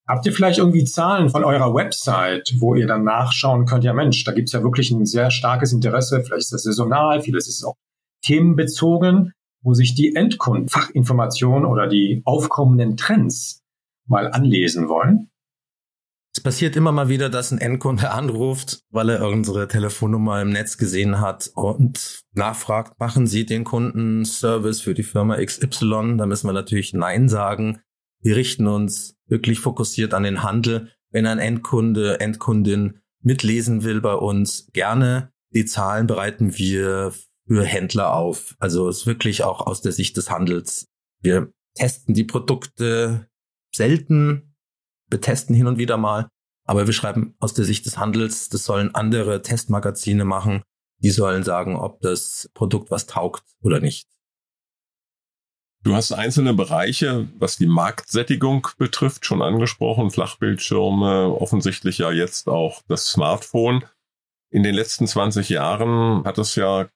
Habt 0.08 0.26
ihr 0.28 0.34
vielleicht 0.34 0.60
irgendwie 0.60 0.86
Zahlen 0.86 1.30
von 1.30 1.44
eurer 1.44 1.74
Website, 1.74 2.54
wo 2.60 2.76
ihr 2.76 2.86
dann 2.86 3.04
nachschauen 3.04 3.66
könnt, 3.66 3.84
ja 3.84 3.94
Mensch, 3.94 4.24
da 4.24 4.34
gibt's 4.34 4.52
ja 4.52 4.62
wirklich 4.62 4.92
ein 4.92 5.06
sehr 5.06 5.32
starkes 5.32 5.74
Interesse, 5.74 6.22
vielleicht 6.22 6.44
ist 6.44 6.54
das 6.54 6.64
saisonal, 6.64 7.22
vieles 7.22 7.48
ist 7.48 7.64
auch 7.64 7.76
themenbezogen, 8.24 9.34
wo 9.64 9.74
sich 9.74 9.96
die 9.96 10.16
Endkunden 10.16 10.70
Fachinformationen 10.70 11.66
oder 11.66 11.88
die 11.88 12.22
aufkommenden 12.24 12.98
Trends 12.98 13.64
mal 14.08 14.32
anlesen 14.32 14.88
wollen? 14.88 15.30
Es 16.36 16.44
passiert 16.44 16.76
immer 16.76 16.92
mal 16.92 17.08
wieder, 17.08 17.30
dass 17.30 17.52
ein 17.52 17.60
Endkunde 17.60 18.12
anruft, 18.12 18.82
weil 18.92 19.10
er 19.10 19.28
unsere 19.28 19.68
Telefonnummer 19.68 20.42
im 20.42 20.50
Netz 20.50 20.78
gesehen 20.78 21.22
hat 21.22 21.50
und 21.56 22.24
nachfragt, 22.34 23.00
machen 23.00 23.26
Sie 23.26 23.46
den 23.46 23.64
Kunden 23.64 24.26
Service 24.26 24.82
für 24.82 24.94
die 24.94 25.04
Firma 25.04 25.38
XY? 25.38 26.18
Da 26.18 26.26
müssen 26.26 26.48
wir 26.48 26.54
natürlich 26.54 26.94
Nein 26.94 27.30
sagen. 27.30 27.80
Wir 28.22 28.36
richten 28.36 28.68
uns 28.68 29.15
wirklich 29.28 29.60
fokussiert 29.60 30.14
an 30.14 30.24
den 30.24 30.44
Handel. 30.44 30.92
Wenn 31.12 31.26
ein 31.26 31.40
Endkunde, 31.40 32.20
Endkundin 32.20 33.00
mitlesen 33.22 33.84
will 33.84 34.02
bei 34.02 34.14
uns, 34.14 34.70
gerne. 34.74 35.32
Die 35.54 35.66
Zahlen 35.66 36.08
bereiten 36.08 36.58
wir 36.58 37.14
für 37.48 37.64
Händler 37.64 38.14
auf. 38.14 38.56
Also 38.60 38.90
es 38.90 39.00
ist 39.00 39.08
wirklich 39.08 39.44
auch 39.44 39.66
aus 39.66 39.82
der 39.82 39.92
Sicht 39.92 40.18
des 40.18 40.30
Handels. 40.30 40.88
Wir 41.22 41.52
testen 41.76 42.14
die 42.14 42.24
Produkte 42.24 43.28
selten, 43.74 44.56
betesten 45.10 45.54
hin 45.54 45.68
und 45.68 45.78
wieder 45.78 45.98
mal, 45.98 46.30
aber 46.66 46.88
wir 46.88 46.94
schreiben 46.94 47.36
aus 47.40 47.54
der 47.54 47.66
Sicht 47.66 47.86
des 47.86 47.98
Handels, 47.98 48.50
das 48.50 48.66
sollen 48.66 48.96
andere 48.96 49.42
Testmagazine 49.42 50.26
machen. 50.26 50.64
Die 51.00 51.12
sollen 51.12 51.44
sagen, 51.44 51.76
ob 51.76 52.02
das 52.02 52.50
Produkt 52.54 52.90
was 52.90 53.06
taugt 53.06 53.44
oder 53.62 53.80
nicht. 53.80 54.08
Du 55.86 55.94
hast 55.94 56.12
einzelne 56.14 56.56
Bereiche, 56.56 57.28
was 57.38 57.58
die 57.58 57.68
Marktsättigung 57.68 58.68
betrifft, 58.80 59.24
schon 59.24 59.44
angesprochen. 59.44 60.10
Flachbildschirme, 60.10 61.40
offensichtlich 61.40 62.00
ja 62.00 62.12
jetzt 62.12 62.50
auch 62.50 62.82
das 62.88 63.06
Smartphone. 63.06 63.86
In 64.50 64.64
den 64.64 64.74
letzten 64.74 65.06
20 65.06 65.48
Jahren 65.50 66.24
hat 66.24 66.40
es 66.40 66.56
ja 66.56 66.88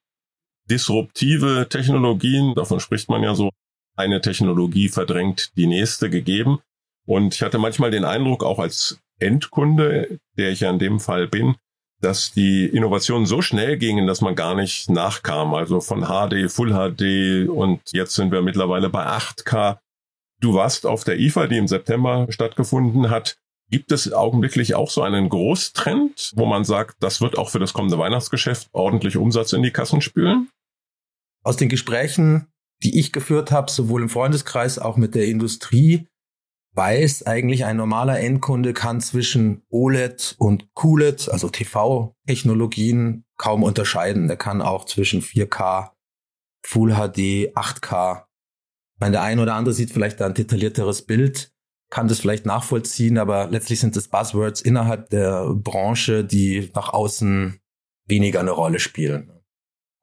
disruptive 0.65 1.67
Technologien, 1.69 2.55
davon 2.55 2.79
spricht 2.79 3.09
man 3.09 3.21
ja 3.21 3.35
so, 3.35 3.51
eine 3.95 4.21
Technologie 4.21 4.89
verdrängt 4.89 5.55
die 5.55 5.67
nächste 5.67 6.09
gegeben. 6.09 6.59
Und 7.05 7.35
ich 7.35 7.43
hatte 7.43 7.59
manchmal 7.59 7.91
den 7.91 8.05
Eindruck, 8.05 8.43
auch 8.43 8.57
als 8.57 8.99
Endkunde, 9.19 10.17
der 10.35 10.49
ich 10.49 10.61
ja 10.61 10.71
in 10.71 10.79
dem 10.79 10.99
Fall 10.99 11.27
bin, 11.27 11.57
dass 12.01 12.31
die 12.31 12.65
Innovationen 12.65 13.25
so 13.25 13.41
schnell 13.41 13.77
gingen, 13.77 14.07
dass 14.07 14.21
man 14.21 14.35
gar 14.35 14.55
nicht 14.55 14.89
nachkam. 14.89 15.53
Also 15.53 15.81
von 15.81 16.05
HD, 16.05 16.51
Full 16.51 16.71
HD 16.71 17.49
und 17.49 17.81
jetzt 17.91 18.15
sind 18.15 18.31
wir 18.31 18.41
mittlerweile 18.41 18.89
bei 18.89 19.05
8K. 19.05 19.77
Du 20.39 20.53
warst 20.53 20.85
auf 20.85 21.03
der 21.03 21.19
IFA, 21.19 21.47
die 21.47 21.57
im 21.57 21.67
September 21.67 22.27
stattgefunden 22.29 23.09
hat. 23.09 23.37
Gibt 23.69 23.91
es 23.91 24.11
augenblicklich 24.11 24.73
auch 24.73 24.89
so 24.89 25.03
einen 25.03 25.29
Großtrend, 25.29 26.31
wo 26.35 26.45
man 26.45 26.63
sagt, 26.63 27.03
das 27.03 27.21
wird 27.21 27.37
auch 27.37 27.49
für 27.49 27.59
das 27.59 27.73
kommende 27.73 27.99
Weihnachtsgeschäft 27.99 28.69
ordentlich 28.71 29.17
Umsatz 29.17 29.53
in 29.53 29.61
die 29.61 29.71
Kassen 29.71 30.01
spülen? 30.01 30.49
Aus 31.43 31.57
den 31.57 31.69
Gesprächen, 31.69 32.47
die 32.81 32.99
ich 32.99 33.11
geführt 33.11 33.51
habe, 33.51 33.69
sowohl 33.69 34.01
im 34.01 34.09
Freundeskreis, 34.09 34.79
auch 34.79 34.97
mit 34.97 35.13
der 35.13 35.27
Industrie, 35.27 36.07
weiß 36.73 37.23
eigentlich 37.25 37.65
ein 37.65 37.77
normaler 37.77 38.19
Endkunde 38.19 38.73
kann 38.73 39.01
zwischen 39.01 39.63
OLED 39.69 40.35
und 40.37 40.73
QLED, 40.75 41.29
also 41.29 41.49
TV-Technologien, 41.49 43.25
kaum 43.37 43.63
unterscheiden. 43.63 44.27
Der 44.27 44.37
kann 44.37 44.61
auch 44.61 44.85
zwischen 44.85 45.21
4K, 45.21 45.91
Full 46.65 46.93
HD, 46.93 47.55
8K. 47.55 48.25
meine, 48.99 49.13
der 49.13 49.21
ein 49.23 49.39
oder 49.39 49.55
andere 49.55 49.73
sieht 49.73 49.91
vielleicht 49.91 50.21
ein 50.21 50.33
detaillierteres 50.33 51.03
Bild, 51.03 51.51
kann 51.89 52.07
das 52.07 52.19
vielleicht 52.19 52.45
nachvollziehen, 52.45 53.17
aber 53.17 53.47
letztlich 53.47 53.79
sind 53.79 53.95
das 53.95 54.07
Buzzwords 54.07 54.61
innerhalb 54.61 55.09
der 55.09 55.53
Branche, 55.53 56.23
die 56.23 56.71
nach 56.75 56.89
außen 56.89 57.59
weniger 58.05 58.39
eine 58.39 58.51
Rolle 58.51 58.79
spielen. 58.79 59.31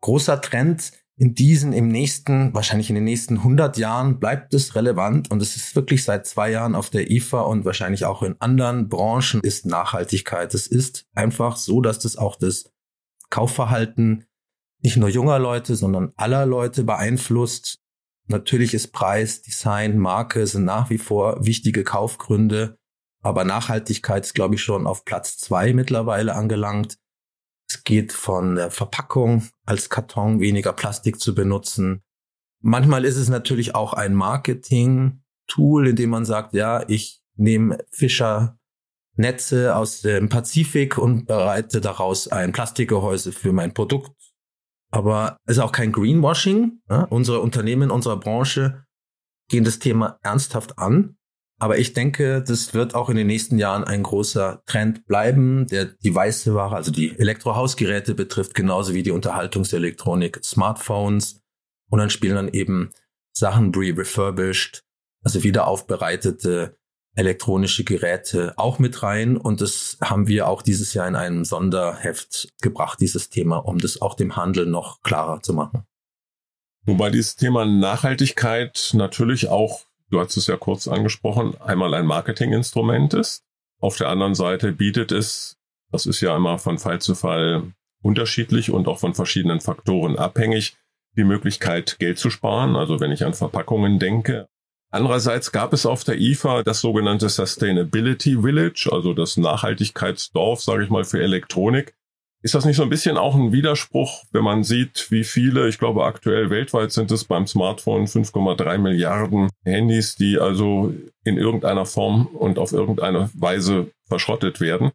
Großer 0.00 0.40
Trend 0.40 0.92
in 1.18 1.34
diesen, 1.34 1.72
im 1.72 1.88
nächsten, 1.88 2.52
wahrscheinlich 2.52 2.90
in 2.90 2.94
den 2.94 3.04
nächsten 3.04 3.38
100 3.38 3.78
Jahren 3.78 4.20
bleibt 4.20 4.52
es 4.52 4.74
relevant 4.74 5.30
und 5.30 5.40
es 5.40 5.56
ist 5.56 5.74
wirklich 5.74 6.04
seit 6.04 6.26
zwei 6.26 6.50
Jahren 6.50 6.74
auf 6.74 6.90
der 6.90 7.10
IFA 7.10 7.40
und 7.40 7.64
wahrscheinlich 7.64 8.04
auch 8.04 8.22
in 8.22 8.38
anderen 8.38 8.88
Branchen 8.88 9.40
ist 9.40 9.64
Nachhaltigkeit. 9.64 10.52
Es 10.52 10.66
ist 10.66 11.06
einfach 11.14 11.56
so, 11.56 11.80
dass 11.80 11.98
das 11.98 12.16
auch 12.16 12.36
das 12.36 12.70
Kaufverhalten 13.30 14.26
nicht 14.82 14.98
nur 14.98 15.08
junger 15.08 15.38
Leute, 15.38 15.74
sondern 15.74 16.12
aller 16.16 16.44
Leute 16.44 16.84
beeinflusst. 16.84 17.78
Natürlich 18.28 18.74
ist 18.74 18.92
Preis, 18.92 19.40
Design, 19.40 19.98
Marke 19.98 20.46
sind 20.46 20.64
nach 20.64 20.90
wie 20.90 20.98
vor 20.98 21.46
wichtige 21.46 21.82
Kaufgründe, 21.82 22.76
aber 23.22 23.44
Nachhaltigkeit 23.44 24.26
ist, 24.26 24.34
glaube 24.34 24.56
ich, 24.56 24.62
schon 24.62 24.86
auf 24.86 25.06
Platz 25.06 25.38
zwei 25.38 25.72
mittlerweile 25.72 26.34
angelangt. 26.34 26.98
Es 27.68 27.84
geht 27.84 28.12
von 28.12 28.56
der 28.56 28.70
Verpackung 28.70 29.48
als 29.64 29.90
Karton 29.90 30.40
weniger 30.40 30.72
Plastik 30.72 31.20
zu 31.20 31.34
benutzen. 31.34 32.02
Manchmal 32.62 33.04
ist 33.04 33.16
es 33.16 33.28
natürlich 33.28 33.74
auch 33.74 33.92
ein 33.92 34.14
Marketing-Tool, 34.14 35.88
in 35.88 35.96
dem 35.96 36.10
man 36.10 36.24
sagt, 36.24 36.54
ja, 36.54 36.88
ich 36.88 37.22
nehme 37.36 37.78
Fischer 37.90 38.58
Netze 39.16 39.74
aus 39.74 40.02
dem 40.02 40.28
Pazifik 40.28 40.98
und 40.98 41.26
bereite 41.26 41.80
daraus 41.80 42.28
ein 42.28 42.52
Plastikgehäuse 42.52 43.32
für 43.32 43.52
mein 43.52 43.72
Produkt. 43.74 44.12
Aber 44.90 45.38
es 45.46 45.56
ist 45.56 45.62
auch 45.62 45.72
kein 45.72 45.92
Greenwashing. 45.92 46.82
Ja? 46.88 47.04
Unsere 47.04 47.40
Unternehmen, 47.40 47.90
unsere 47.90 48.18
Branche 48.18 48.84
gehen 49.48 49.64
das 49.64 49.78
Thema 49.78 50.18
ernsthaft 50.22 50.78
an 50.78 51.16
aber 51.58 51.78
ich 51.78 51.94
denke, 51.94 52.42
das 52.42 52.74
wird 52.74 52.94
auch 52.94 53.08
in 53.08 53.16
den 53.16 53.26
nächsten 53.26 53.58
Jahren 53.58 53.84
ein 53.84 54.02
großer 54.02 54.62
Trend 54.66 55.06
bleiben, 55.06 55.66
der 55.68 55.86
die 55.86 56.14
weiße 56.14 56.54
Ware, 56.54 56.76
also 56.76 56.90
die 56.90 57.18
Elektrohausgeräte 57.18 58.14
betrifft, 58.14 58.54
genauso 58.54 58.92
wie 58.92 59.02
die 59.02 59.10
Unterhaltungselektronik, 59.10 60.40
Smartphones. 60.44 61.40
Und 61.88 61.98
dann 61.98 62.10
spielen 62.10 62.34
dann 62.34 62.48
eben 62.48 62.90
Sachen 63.32 63.74
re-refurbished, 63.74 64.82
also 65.22 65.42
wieder 65.44 65.66
aufbereitete 65.66 66.76
elektronische 67.14 67.84
Geräte 67.84 68.52
auch 68.58 68.78
mit 68.78 69.02
rein. 69.02 69.38
Und 69.38 69.62
das 69.62 69.96
haben 70.02 70.28
wir 70.28 70.48
auch 70.48 70.60
dieses 70.60 70.92
Jahr 70.92 71.08
in 71.08 71.16
einem 71.16 71.46
Sonderheft 71.46 72.48
gebracht, 72.60 73.00
dieses 73.00 73.30
Thema, 73.30 73.56
um 73.56 73.78
das 73.78 74.02
auch 74.02 74.14
dem 74.14 74.36
Handel 74.36 74.66
noch 74.66 75.00
klarer 75.00 75.40
zu 75.40 75.54
machen. 75.54 75.86
Wobei 76.84 77.10
dieses 77.10 77.34
Thema 77.34 77.64
Nachhaltigkeit 77.64 78.90
natürlich 78.92 79.48
auch 79.48 79.86
du 80.10 80.20
hast 80.20 80.36
es 80.36 80.46
ja 80.46 80.56
kurz 80.56 80.88
angesprochen, 80.88 81.60
einmal 81.60 81.94
ein 81.94 82.06
Marketinginstrument 82.06 83.14
ist. 83.14 83.42
Auf 83.80 83.96
der 83.96 84.08
anderen 84.08 84.34
Seite 84.34 84.72
bietet 84.72 85.12
es, 85.12 85.56
das 85.92 86.06
ist 86.06 86.20
ja 86.20 86.36
immer 86.36 86.58
von 86.58 86.78
Fall 86.78 87.00
zu 87.00 87.14
Fall 87.14 87.72
unterschiedlich 88.02 88.70
und 88.70 88.88
auch 88.88 88.98
von 88.98 89.14
verschiedenen 89.14 89.60
Faktoren 89.60 90.16
abhängig, 90.16 90.76
die 91.16 91.24
Möglichkeit, 91.24 91.98
Geld 91.98 92.18
zu 92.18 92.30
sparen. 92.30 92.76
Also 92.76 93.00
wenn 93.00 93.12
ich 93.12 93.24
an 93.24 93.34
Verpackungen 93.34 93.98
denke. 93.98 94.48
Andererseits 94.90 95.50
gab 95.50 95.72
es 95.72 95.84
auf 95.84 96.04
der 96.04 96.18
IFA 96.18 96.62
das 96.62 96.80
sogenannte 96.80 97.28
Sustainability 97.28 98.40
Village, 98.40 98.88
also 98.90 99.12
das 99.12 99.36
Nachhaltigkeitsdorf, 99.36 100.62
sage 100.62 100.84
ich 100.84 100.90
mal, 100.90 101.04
für 101.04 101.20
Elektronik, 101.20 101.94
ist 102.46 102.54
das 102.54 102.64
nicht 102.64 102.76
so 102.76 102.84
ein 102.84 102.90
bisschen 102.90 103.16
auch 103.16 103.34
ein 103.34 103.50
Widerspruch, 103.50 104.22
wenn 104.30 104.44
man 104.44 104.62
sieht, 104.62 105.10
wie 105.10 105.24
viele, 105.24 105.66
ich 105.68 105.80
glaube 105.80 106.04
aktuell 106.04 106.48
weltweit 106.48 106.92
sind 106.92 107.10
es 107.10 107.24
beim 107.24 107.44
Smartphone 107.48 108.06
5,3 108.06 108.78
Milliarden 108.78 109.50
Handys, 109.64 110.14
die 110.14 110.38
also 110.38 110.94
in 111.24 111.38
irgendeiner 111.38 111.86
Form 111.86 112.26
und 112.26 112.60
auf 112.60 112.70
irgendeine 112.70 113.30
Weise 113.34 113.90
verschrottet 114.06 114.60
werden. 114.60 114.92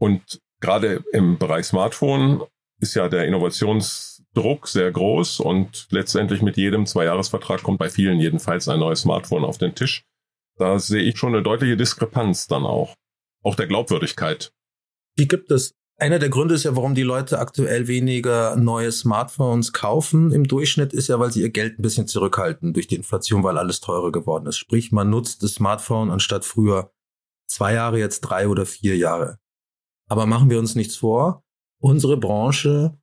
Und 0.00 0.40
gerade 0.60 1.04
im 1.12 1.38
Bereich 1.38 1.66
Smartphone 1.66 2.42
ist 2.80 2.96
ja 2.96 3.08
der 3.08 3.24
Innovationsdruck 3.26 4.66
sehr 4.66 4.90
groß 4.90 5.38
und 5.38 5.86
letztendlich 5.90 6.42
mit 6.42 6.56
jedem 6.56 6.86
Zweijahresvertrag 6.86 7.62
kommt 7.62 7.78
bei 7.78 7.88
vielen 7.88 8.18
jedenfalls 8.18 8.66
ein 8.66 8.80
neues 8.80 9.02
Smartphone 9.02 9.44
auf 9.44 9.58
den 9.58 9.76
Tisch. 9.76 10.02
Da 10.58 10.80
sehe 10.80 11.04
ich 11.04 11.18
schon 11.18 11.34
eine 11.34 11.44
deutliche 11.44 11.76
Diskrepanz 11.76 12.48
dann 12.48 12.66
auch. 12.66 12.96
Auch 13.44 13.54
der 13.54 13.68
Glaubwürdigkeit. 13.68 14.50
Die 15.16 15.28
gibt 15.28 15.52
es 15.52 15.76
einer 15.96 16.18
der 16.18 16.28
Gründe 16.28 16.54
ist 16.54 16.64
ja, 16.64 16.74
warum 16.74 16.94
die 16.94 17.02
Leute 17.02 17.38
aktuell 17.38 17.86
weniger 17.86 18.56
neue 18.56 18.90
Smartphones 18.90 19.72
kaufen 19.72 20.32
im 20.32 20.44
Durchschnitt, 20.44 20.92
ist 20.92 21.08
ja, 21.08 21.20
weil 21.20 21.30
sie 21.30 21.42
ihr 21.42 21.50
Geld 21.50 21.78
ein 21.78 21.82
bisschen 21.82 22.08
zurückhalten 22.08 22.72
durch 22.72 22.88
die 22.88 22.96
Inflation, 22.96 23.44
weil 23.44 23.58
alles 23.58 23.80
teurer 23.80 24.10
geworden 24.10 24.46
ist. 24.46 24.56
Sprich, 24.56 24.90
man 24.92 25.10
nutzt 25.10 25.42
das 25.42 25.54
Smartphone 25.54 26.10
anstatt 26.10 26.44
früher 26.44 26.90
zwei 27.46 27.74
Jahre, 27.74 27.98
jetzt 27.98 28.20
drei 28.22 28.48
oder 28.48 28.66
vier 28.66 28.96
Jahre. 28.96 29.38
Aber 30.08 30.26
machen 30.26 30.50
wir 30.50 30.58
uns 30.58 30.74
nichts 30.74 30.96
vor. 30.96 31.44
Unsere 31.80 32.16
Branche 32.16 32.98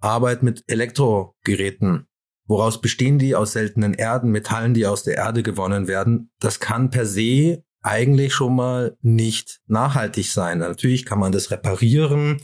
arbeitet 0.00 0.42
mit 0.42 0.64
Elektrogeräten. 0.66 2.06
Woraus 2.46 2.80
bestehen 2.80 3.18
die? 3.18 3.34
Aus 3.34 3.52
seltenen 3.52 3.94
Erden, 3.94 4.30
Metallen, 4.30 4.74
die 4.74 4.86
aus 4.86 5.02
der 5.02 5.16
Erde 5.16 5.42
gewonnen 5.42 5.88
werden. 5.88 6.30
Das 6.40 6.60
kann 6.60 6.90
per 6.90 7.06
se 7.06 7.64
eigentlich 7.84 8.32
schon 8.32 8.56
mal 8.56 8.96
nicht 9.02 9.60
nachhaltig 9.66 10.32
sein. 10.32 10.58
Natürlich 10.58 11.04
kann 11.04 11.18
man 11.18 11.32
das 11.32 11.50
reparieren. 11.50 12.40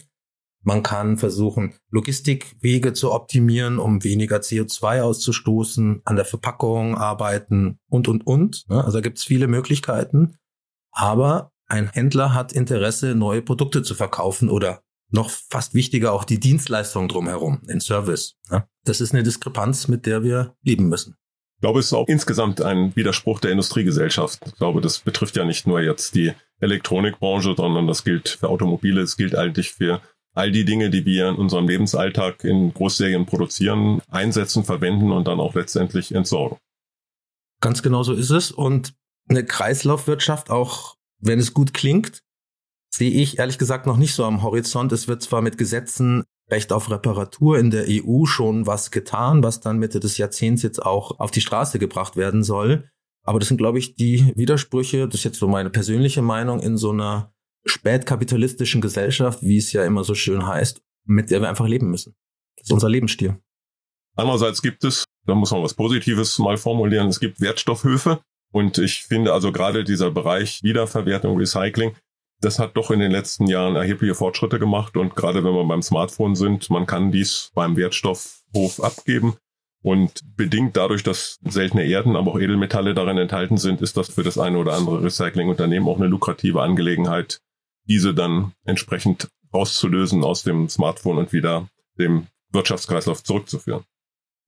Man 0.62 0.82
kann 0.82 1.16
versuchen, 1.16 1.74
Logistikwege 1.88 2.92
zu 2.92 3.10
optimieren, 3.12 3.78
um 3.78 4.04
weniger 4.04 4.36
CO2 4.36 5.00
auszustoßen, 5.00 6.02
an 6.04 6.16
der 6.16 6.26
Verpackung 6.26 6.98
arbeiten 6.98 7.78
und, 7.88 8.08
und, 8.08 8.26
und. 8.26 8.66
Also 8.68 8.98
da 8.98 9.00
gibt 9.00 9.16
es 9.16 9.24
viele 9.24 9.48
Möglichkeiten. 9.48 10.36
Aber 10.92 11.52
ein 11.66 11.88
Händler 11.90 12.34
hat 12.34 12.52
Interesse, 12.52 13.14
neue 13.14 13.40
Produkte 13.40 13.82
zu 13.82 13.94
verkaufen 13.94 14.50
oder 14.50 14.82
noch 15.08 15.30
fast 15.30 15.72
wichtiger 15.72 16.12
auch 16.12 16.24
die 16.24 16.38
Dienstleistung 16.38 17.08
drumherum, 17.08 17.62
den 17.66 17.80
Service. 17.80 18.36
Das 18.84 19.00
ist 19.00 19.14
eine 19.14 19.22
Diskrepanz, 19.22 19.88
mit 19.88 20.04
der 20.04 20.22
wir 20.22 20.54
leben 20.62 20.88
müssen. 20.88 21.16
Ich 21.60 21.62
glaube, 21.62 21.80
es 21.80 21.86
ist 21.88 21.92
auch 21.92 22.08
insgesamt 22.08 22.62
ein 22.62 22.96
Widerspruch 22.96 23.38
der 23.38 23.50
Industriegesellschaft. 23.50 24.40
Ich 24.46 24.54
glaube, 24.54 24.80
das 24.80 25.00
betrifft 25.00 25.36
ja 25.36 25.44
nicht 25.44 25.66
nur 25.66 25.82
jetzt 25.82 26.14
die 26.14 26.32
Elektronikbranche, 26.60 27.52
sondern 27.54 27.86
das 27.86 28.02
gilt 28.02 28.30
für 28.30 28.48
Automobile, 28.48 29.02
es 29.02 29.18
gilt 29.18 29.34
eigentlich 29.36 29.72
für 29.72 30.00
all 30.32 30.52
die 30.52 30.64
Dinge, 30.64 30.88
die 30.88 31.04
wir 31.04 31.28
in 31.28 31.34
unserem 31.34 31.68
Lebensalltag 31.68 32.44
in 32.44 32.72
Großserien 32.72 33.26
produzieren, 33.26 34.00
einsetzen, 34.08 34.64
verwenden 34.64 35.12
und 35.12 35.28
dann 35.28 35.38
auch 35.38 35.54
letztendlich 35.54 36.14
entsorgen. 36.14 36.56
Ganz 37.60 37.82
genau 37.82 38.04
so 38.04 38.14
ist 38.14 38.30
es. 38.30 38.50
Und 38.50 38.94
eine 39.28 39.44
Kreislaufwirtschaft, 39.44 40.48
auch 40.48 40.96
wenn 41.18 41.38
es 41.38 41.52
gut 41.52 41.74
klingt, 41.74 42.22
sehe 42.90 43.10
ich 43.10 43.38
ehrlich 43.38 43.58
gesagt 43.58 43.84
noch 43.84 43.98
nicht 43.98 44.14
so 44.14 44.24
am 44.24 44.42
Horizont. 44.42 44.92
Es 44.92 45.08
wird 45.08 45.22
zwar 45.22 45.42
mit 45.42 45.58
Gesetzen 45.58 46.24
Recht 46.50 46.72
auf 46.72 46.90
Reparatur 46.90 47.58
in 47.58 47.70
der 47.70 47.86
EU 47.88 48.24
schon 48.26 48.66
was 48.66 48.90
getan, 48.90 49.42
was 49.42 49.60
dann 49.60 49.78
Mitte 49.78 50.00
des 50.00 50.18
Jahrzehnts 50.18 50.62
jetzt 50.62 50.84
auch 50.84 51.18
auf 51.20 51.30
die 51.30 51.40
Straße 51.40 51.78
gebracht 51.78 52.16
werden 52.16 52.42
soll. 52.42 52.88
Aber 53.24 53.38
das 53.38 53.48
sind, 53.48 53.58
glaube 53.58 53.78
ich, 53.78 53.94
die 53.94 54.32
Widersprüche, 54.36 55.06
das 55.06 55.20
ist 55.20 55.24
jetzt 55.24 55.38
so 55.38 55.46
meine 55.46 55.70
persönliche 55.70 56.22
Meinung, 56.22 56.60
in 56.60 56.76
so 56.76 56.90
einer 56.90 57.32
spätkapitalistischen 57.66 58.80
Gesellschaft, 58.80 59.42
wie 59.42 59.58
es 59.58 59.72
ja 59.72 59.84
immer 59.84 60.04
so 60.04 60.14
schön 60.14 60.46
heißt, 60.46 60.82
mit 61.04 61.30
der 61.30 61.40
wir 61.40 61.48
einfach 61.48 61.68
leben 61.68 61.90
müssen. 61.90 62.14
Das 62.56 62.66
ist 62.66 62.72
unser 62.72 62.88
Lebensstil. 62.88 63.38
Andererseits 64.16 64.62
gibt 64.62 64.84
es, 64.84 65.04
da 65.26 65.34
muss 65.34 65.50
man 65.50 65.62
was 65.62 65.74
Positives 65.74 66.38
mal 66.38 66.56
formulieren, 66.56 67.08
es 67.08 67.20
gibt 67.20 67.40
Wertstoffhöfe. 67.40 68.20
Und 68.52 68.78
ich 68.78 69.02
finde 69.02 69.32
also 69.32 69.52
gerade 69.52 69.84
dieser 69.84 70.10
Bereich 70.10 70.62
Wiederverwertung, 70.62 71.38
Recycling, 71.38 71.94
das 72.40 72.58
hat 72.58 72.76
doch 72.76 72.90
in 72.90 73.00
den 73.00 73.12
letzten 73.12 73.46
Jahren 73.46 73.76
erhebliche 73.76 74.14
Fortschritte 74.14 74.58
gemacht. 74.58 74.96
Und 74.96 75.14
gerade 75.14 75.44
wenn 75.44 75.54
wir 75.54 75.64
beim 75.64 75.82
Smartphone 75.82 76.34
sind, 76.34 76.70
man 76.70 76.86
kann 76.86 77.12
dies 77.12 77.50
beim 77.54 77.76
Wertstoffhof 77.76 78.82
abgeben. 78.82 79.36
Und 79.82 80.20
bedingt 80.36 80.76
dadurch, 80.76 81.02
dass 81.02 81.38
seltene 81.42 81.84
Erden, 81.84 82.16
aber 82.16 82.32
auch 82.32 82.38
Edelmetalle 82.38 82.92
darin 82.92 83.16
enthalten 83.16 83.56
sind, 83.56 83.80
ist 83.80 83.96
das 83.96 84.10
für 84.10 84.22
das 84.22 84.36
eine 84.36 84.58
oder 84.58 84.74
andere 84.74 85.02
Recyclingunternehmen 85.02 85.88
auch 85.88 85.96
eine 85.96 86.06
lukrative 86.06 86.60
Angelegenheit, 86.60 87.40
diese 87.88 88.14
dann 88.14 88.52
entsprechend 88.64 89.28
rauszulösen 89.54 90.22
aus 90.22 90.42
dem 90.42 90.68
Smartphone 90.68 91.16
und 91.16 91.32
wieder 91.32 91.68
dem 91.98 92.26
Wirtschaftskreislauf 92.52 93.24
zurückzuführen. 93.24 93.84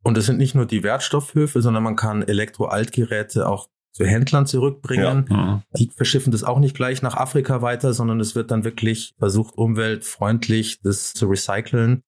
Und 0.03 0.19
es 0.19 0.27
sind 0.27 0.39
nicht 0.39 0.55
nur 0.55 0.67
die 0.67 0.83
Wertstoffhöfe, 0.83 1.63
sondern 1.63 1.83
man 1.83 1.97
kann 1.97 2.23
Elektroaltgeräte 2.23 3.49
auch 3.49 3.69
zu 3.93 4.05
Händlern 4.05 4.47
zurückbringen. 4.47 5.27
Ja. 5.31 5.37
Mhm. 5.37 5.63
Die 5.79 5.91
verschiffen 5.95 6.33
das 6.33 6.45
auch 6.45 6.59
nicht 6.59 6.75
gleich 6.75 7.03
nach 7.03 7.17
Afrika 7.17 7.63
weiter, 7.63 7.93
sondern 7.93 8.21
es 8.21 8.35
wird 8.35 8.51
dann 8.51 8.65
wirklich 8.65 9.15
versucht, 9.19 9.57
umweltfreundlich 9.57 10.81
das 10.83 11.13
zu 11.13 11.27
recyceln. 11.27 12.03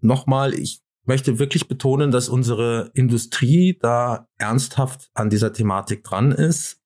Nochmal, 0.00 0.54
ich 0.54 0.80
möchte 1.04 1.38
wirklich 1.38 1.68
betonen, 1.68 2.10
dass 2.10 2.28
unsere 2.28 2.90
Industrie 2.94 3.78
da 3.80 4.28
ernsthaft 4.36 5.10
an 5.14 5.30
dieser 5.30 5.52
Thematik 5.52 6.04
dran 6.04 6.32
ist. 6.32 6.80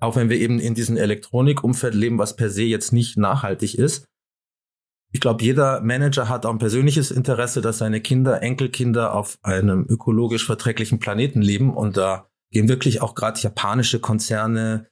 Auch 0.00 0.16
wenn 0.16 0.28
wir 0.28 0.38
eben 0.38 0.60
in 0.60 0.74
diesem 0.74 0.96
Elektronikumfeld 0.96 1.94
leben, 1.94 2.18
was 2.18 2.36
per 2.36 2.50
se 2.50 2.62
jetzt 2.62 2.92
nicht 2.92 3.16
nachhaltig 3.16 3.76
ist. 3.76 4.04
Ich 5.10 5.20
glaube, 5.20 5.42
jeder 5.42 5.80
Manager 5.80 6.28
hat 6.28 6.44
auch 6.44 6.50
ein 6.50 6.58
persönliches 6.58 7.10
Interesse, 7.10 7.62
dass 7.62 7.78
seine 7.78 8.00
Kinder, 8.00 8.42
Enkelkinder 8.42 9.14
auf 9.14 9.38
einem 9.42 9.86
ökologisch 9.88 10.44
verträglichen 10.44 10.98
Planeten 10.98 11.40
leben. 11.40 11.74
Und 11.74 11.96
da 11.96 12.27
gehen 12.50 12.68
wirklich 12.68 13.02
auch 13.02 13.14
gerade 13.14 13.40
japanische 13.40 14.00
Konzerne, 14.00 14.88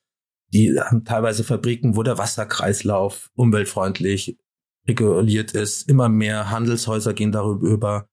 die 0.52 0.78
haben 0.78 1.04
teilweise 1.04 1.44
Fabriken, 1.44 1.96
wo 1.96 2.02
der 2.02 2.18
Wasserkreislauf 2.18 3.30
umweltfreundlich 3.34 4.38
reguliert 4.86 5.52
ist. 5.52 5.88
Immer 5.88 6.08
mehr 6.08 6.50
Handelshäuser 6.50 7.14
gehen 7.14 7.32
darüber, 7.32 8.08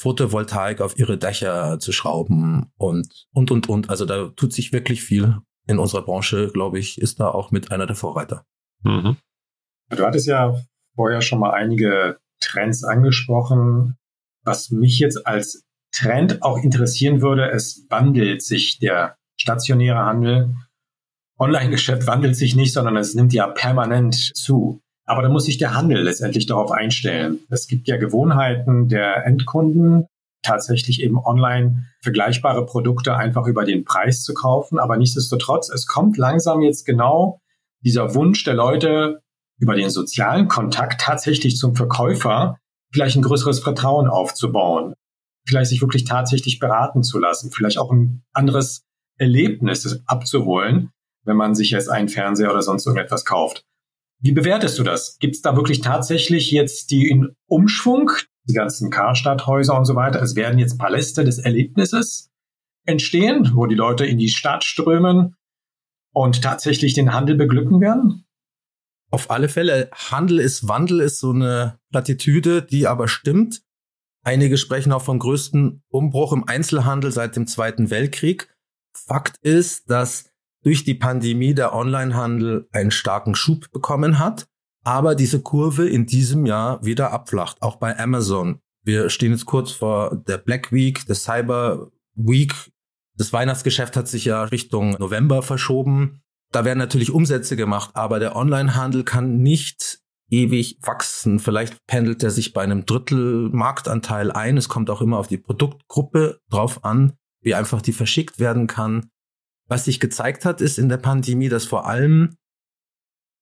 Photovoltaik 0.00 0.80
auf 0.80 0.98
ihre 0.98 1.18
Dächer 1.18 1.78
zu 1.80 1.92
schrauben 1.92 2.70
und, 2.76 3.26
und, 3.32 3.50
und, 3.50 3.68
und. 3.68 3.90
Also 3.90 4.04
da 4.04 4.28
tut 4.36 4.52
sich 4.52 4.72
wirklich 4.72 5.02
viel 5.02 5.38
in 5.66 5.78
unserer 5.78 6.02
Branche, 6.02 6.48
glaube 6.48 6.78
ich, 6.78 7.00
ist 7.00 7.20
da 7.20 7.28
auch 7.28 7.50
mit 7.50 7.72
einer 7.72 7.86
der 7.86 7.96
Vorreiter. 7.96 8.44
Mhm. 8.84 9.16
Du 9.90 10.04
hattest 10.04 10.26
ja 10.26 10.60
vorher 10.94 11.20
schon 11.20 11.40
mal 11.40 11.52
einige 11.52 12.18
Trends 12.40 12.84
angesprochen. 12.84 13.96
Was 14.44 14.70
mich 14.70 14.98
jetzt 14.98 15.26
als 15.26 15.64
Trend 15.98 16.42
auch 16.42 16.58
interessieren 16.58 17.20
würde, 17.20 17.50
es 17.50 17.86
wandelt 17.88 18.42
sich 18.42 18.78
der 18.78 19.16
stationäre 19.36 19.98
Handel. 19.98 20.54
Online-Geschäft 21.38 22.06
wandelt 22.06 22.36
sich 22.36 22.54
nicht, 22.54 22.72
sondern 22.72 22.96
es 22.96 23.14
nimmt 23.14 23.32
ja 23.32 23.48
permanent 23.48 24.14
zu. 24.14 24.80
Aber 25.06 25.22
da 25.22 25.28
muss 25.28 25.46
sich 25.46 25.58
der 25.58 25.74
Handel 25.74 26.02
letztendlich 26.02 26.46
darauf 26.46 26.70
einstellen. 26.70 27.40
Es 27.50 27.66
gibt 27.66 27.88
ja 27.88 27.96
Gewohnheiten 27.96 28.88
der 28.88 29.24
Endkunden, 29.26 30.06
tatsächlich 30.42 31.02
eben 31.02 31.18
online 31.18 31.86
vergleichbare 32.02 32.64
Produkte 32.64 33.16
einfach 33.16 33.46
über 33.46 33.64
den 33.64 33.84
Preis 33.84 34.22
zu 34.22 34.34
kaufen. 34.34 34.78
Aber 34.78 34.96
nichtsdestotrotz, 34.96 35.68
es 35.68 35.86
kommt 35.86 36.16
langsam 36.16 36.62
jetzt 36.62 36.84
genau 36.84 37.40
dieser 37.80 38.14
Wunsch 38.14 38.44
der 38.44 38.54
Leute, 38.54 39.20
über 39.60 39.74
den 39.74 39.90
sozialen 39.90 40.46
Kontakt 40.46 41.00
tatsächlich 41.00 41.56
zum 41.56 41.74
Verkäufer 41.74 42.58
vielleicht 42.92 43.16
ein 43.16 43.22
größeres 43.22 43.58
Vertrauen 43.58 44.08
aufzubauen 44.08 44.94
vielleicht 45.48 45.70
sich 45.70 45.80
wirklich 45.80 46.04
tatsächlich 46.04 46.58
beraten 46.58 47.02
zu 47.02 47.18
lassen, 47.18 47.50
vielleicht 47.50 47.78
auch 47.78 47.90
ein 47.90 48.22
anderes 48.32 48.84
Erlebnis 49.18 50.02
abzuholen, 50.06 50.90
wenn 51.24 51.36
man 51.36 51.54
sich 51.54 51.70
jetzt 51.70 51.88
einen 51.88 52.08
Fernseher 52.08 52.50
oder 52.50 52.62
sonst 52.62 52.86
irgendetwas 52.86 53.24
kauft. 53.24 53.64
Wie 54.20 54.32
bewertest 54.32 54.78
du 54.78 54.82
das? 54.82 55.18
Gibt 55.18 55.36
es 55.36 55.42
da 55.42 55.56
wirklich 55.56 55.80
tatsächlich 55.80 56.50
jetzt 56.50 56.90
die 56.90 57.08
in 57.08 57.34
Umschwung, 57.46 58.10
die 58.48 58.54
ganzen 58.54 58.90
Karstadthäuser 58.90 59.76
und 59.76 59.84
so 59.84 59.94
weiter? 59.94 60.20
Es 60.20 60.34
werden 60.34 60.58
jetzt 60.58 60.78
Paläste 60.78 61.24
des 61.24 61.38
Erlebnisses 61.38 62.30
entstehen, 62.84 63.52
wo 63.54 63.66
die 63.66 63.74
Leute 63.74 64.06
in 64.06 64.18
die 64.18 64.28
Stadt 64.28 64.64
strömen 64.64 65.36
und 66.12 66.42
tatsächlich 66.42 66.94
den 66.94 67.12
Handel 67.12 67.36
beglücken 67.36 67.80
werden? 67.80 68.24
Auf 69.10 69.30
alle 69.30 69.48
Fälle, 69.48 69.88
Handel 69.92 70.40
ist 70.40 70.68
Wandel, 70.68 71.00
ist 71.00 71.20
so 71.20 71.30
eine 71.30 71.78
Plattitüde, 71.90 72.62
die 72.62 72.86
aber 72.86 73.08
stimmt. 73.08 73.62
Einige 74.28 74.58
sprechen 74.58 74.92
auch 74.92 75.00
vom 75.00 75.18
größten 75.18 75.82
Umbruch 75.88 76.34
im 76.34 76.46
Einzelhandel 76.46 77.10
seit 77.10 77.34
dem 77.34 77.46
Zweiten 77.46 77.88
Weltkrieg. 77.88 78.54
Fakt 78.92 79.38
ist, 79.40 79.90
dass 79.90 80.30
durch 80.62 80.84
die 80.84 80.92
Pandemie 80.92 81.54
der 81.54 81.74
Onlinehandel 81.74 82.68
einen 82.70 82.90
starken 82.90 83.34
Schub 83.34 83.70
bekommen 83.70 84.18
hat, 84.18 84.46
aber 84.84 85.14
diese 85.14 85.40
Kurve 85.40 85.88
in 85.88 86.04
diesem 86.04 86.44
Jahr 86.44 86.84
wieder 86.84 87.10
abflacht, 87.10 87.62
auch 87.62 87.76
bei 87.76 87.98
Amazon. 87.98 88.60
Wir 88.84 89.08
stehen 89.08 89.32
jetzt 89.32 89.46
kurz 89.46 89.70
vor 89.70 90.14
der 90.14 90.36
Black 90.36 90.72
Week, 90.72 91.06
der 91.06 91.14
Cyber 91.14 91.90
Week. 92.14 92.52
Das 93.16 93.32
Weihnachtsgeschäft 93.32 93.96
hat 93.96 94.08
sich 94.08 94.26
ja 94.26 94.44
Richtung 94.44 94.90
November 94.98 95.40
verschoben. 95.40 96.20
Da 96.52 96.66
werden 96.66 96.78
natürlich 96.78 97.12
Umsätze 97.12 97.56
gemacht, 97.56 97.92
aber 97.94 98.18
der 98.18 98.36
Onlinehandel 98.36 99.04
kann 99.04 99.38
nicht 99.38 100.00
ewig 100.30 100.78
wachsen. 100.82 101.38
Vielleicht 101.38 101.86
pendelt 101.86 102.22
er 102.22 102.30
sich 102.30 102.52
bei 102.52 102.62
einem 102.62 102.86
Drittel 102.86 103.48
Marktanteil 103.50 104.30
ein. 104.30 104.56
Es 104.56 104.68
kommt 104.68 104.90
auch 104.90 105.00
immer 105.00 105.18
auf 105.18 105.28
die 105.28 105.38
Produktgruppe 105.38 106.40
drauf 106.50 106.84
an, 106.84 107.14
wie 107.40 107.54
einfach 107.54 107.82
die 107.82 107.92
verschickt 107.92 108.38
werden 108.38 108.66
kann. 108.66 109.10
Was 109.66 109.84
sich 109.84 110.00
gezeigt 110.00 110.44
hat, 110.44 110.60
ist 110.60 110.78
in 110.78 110.88
der 110.88 110.96
Pandemie, 110.96 111.48
dass 111.48 111.64
vor 111.64 111.86
allem 111.86 112.36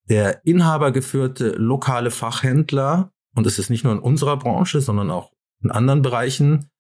der 0.08 0.44
inhabergeführte 0.44 1.50
lokale 1.50 2.10
Fachhändler, 2.10 3.12
und 3.34 3.46
es 3.46 3.58
ist 3.58 3.70
nicht 3.70 3.84
nur 3.84 3.92
in 3.92 3.98
unserer 3.98 4.36
Branche, 4.36 4.80
sondern 4.80 5.10
auch 5.10 5.32
in 5.62 5.70
anderen 5.70 6.02
Bereichen, 6.02 6.70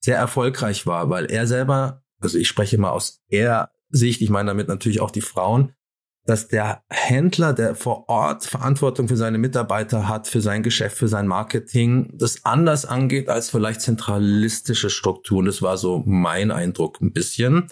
sehr 0.00 0.16
erfolgreich 0.16 0.86
war, 0.86 1.10
weil 1.10 1.26
er 1.26 1.46
selber, 1.46 2.02
also 2.20 2.38
ich 2.38 2.48
spreche 2.48 2.78
mal 2.78 2.90
aus 2.90 3.20
er 3.28 3.70
Sicht, 3.88 4.20
ich 4.20 4.30
meine 4.30 4.48
damit 4.48 4.68
natürlich 4.68 5.00
auch 5.00 5.10
die 5.10 5.20
Frauen, 5.20 5.72
dass 6.26 6.48
der 6.48 6.82
Händler, 6.90 7.52
der 7.52 7.74
vor 7.74 8.08
Ort 8.08 8.44
Verantwortung 8.44 9.08
für 9.08 9.16
seine 9.16 9.38
Mitarbeiter 9.38 10.08
hat, 10.08 10.26
für 10.26 10.40
sein 10.40 10.62
Geschäft, 10.62 10.98
für 10.98 11.08
sein 11.08 11.26
Marketing, 11.26 12.10
das 12.14 12.44
anders 12.44 12.84
angeht 12.84 13.28
als 13.28 13.50
vielleicht 13.50 13.80
zentralistische 13.80 14.90
Strukturen. 14.90 15.46
Das 15.46 15.62
war 15.62 15.76
so 15.78 16.02
mein 16.04 16.50
Eindruck 16.50 17.00
ein 17.00 17.12
bisschen. 17.12 17.68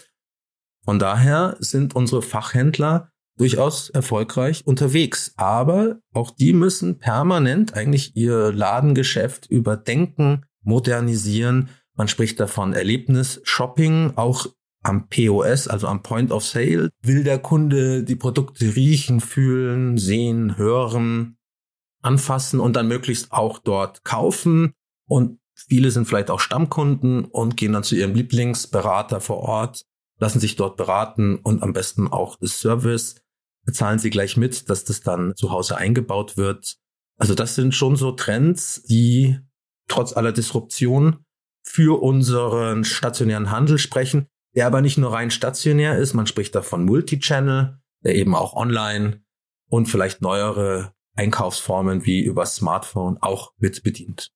Von 0.85 0.99
daher 0.99 1.57
sind 1.59 1.97
unsere 1.97 2.23
Fachhändler 2.23 3.11
durchaus 3.37 3.91
erfolgreich 3.91 4.63
unterwegs. 4.65 5.33
Aber 5.37 5.99
auch 6.13 6.31
die 6.31 6.53
müssen 6.53 6.99
permanent 6.99 7.75
eigentlich 7.75 8.17
ihr 8.17 8.53
Ladengeschäft 8.53 9.47
überdenken, 9.47 10.45
modernisieren. 10.63 11.71
Man 11.95 12.09
spricht 12.09 12.39
davon 12.39 12.73
Erlebnis-Shopping, 12.73 14.13
auch 14.17 14.47
am 14.85 15.09
POS, 15.09 15.67
also 15.67 15.89
am 15.89 16.03
Point 16.03 16.31
of 16.31 16.45
Sale, 16.45 16.91
will 17.03 17.25
der 17.25 17.39
Kunde 17.39 18.05
die 18.05 18.17
Produkte 18.17 18.77
riechen, 18.77 19.21
fühlen, 19.21 19.99
sehen, 19.99 20.57
hören, 20.57 21.37
anfassen 22.03 22.61
und 22.61 22.77
dann 22.77 22.87
möglichst 22.87 23.33
auch 23.33 23.59
dort 23.59 24.05
kaufen. 24.05 24.75
Und 25.09 25.41
viele 25.55 25.91
sind 25.91 26.07
vielleicht 26.07 26.31
auch 26.31 26.41
Stammkunden 26.41 27.25
und 27.25 27.57
gehen 27.57 27.73
dann 27.73 27.83
zu 27.83 27.97
ihrem 27.97 28.15
Lieblingsberater 28.15 29.21
vor 29.21 29.39
Ort, 29.39 29.85
lassen 30.19 30.39
sich 30.39 30.57
dort 30.57 30.77
beraten 30.77 31.37
und 31.37 31.63
am 31.63 31.73
besten 31.73 32.07
auch 32.07 32.37
das 32.37 32.61
Service 32.61 33.17
bezahlen 33.65 33.99
sie 33.99 34.11
gleich 34.11 34.37
mit, 34.37 34.69
dass 34.69 34.85
das 34.85 35.01
dann 35.01 35.35
zu 35.37 35.51
Hause 35.51 35.79
eingebaut 35.79 36.37
wird. 36.37 36.77
Also 37.17 37.35
das 37.35 37.55
sind 37.55 37.75
schon 37.75 37.97
so 37.97 38.13
Trends, 38.13 38.83
die 38.83 39.39
trotz 39.89 40.13
aller 40.15 40.33
Disruption 40.33 41.25
für 41.63 42.03
unseren 42.03 42.85
stationären 42.85 43.51
Handel 43.51 43.79
sprechen 43.79 44.27
der 44.55 44.67
aber 44.67 44.81
nicht 44.81 44.99
nur 44.99 45.13
rein 45.13 45.31
stationär 45.31 45.99
ist, 45.99 46.15
man 46.15 46.27
spricht 46.27 46.55
davon 46.55 46.85
Multichannel, 46.85 47.79
der 48.05 48.15
eben 48.15 48.35
auch 48.35 48.55
online 48.55 49.23
und 49.69 49.87
vielleicht 49.87 50.23
neuere 50.23 50.93
Einkaufsformen 51.17 52.07
wie 52.07 52.23
über 52.23 52.47
Smartphone 52.47 53.19
auch 53.21 53.53
mit 53.59 53.83
bedient. 53.83 54.31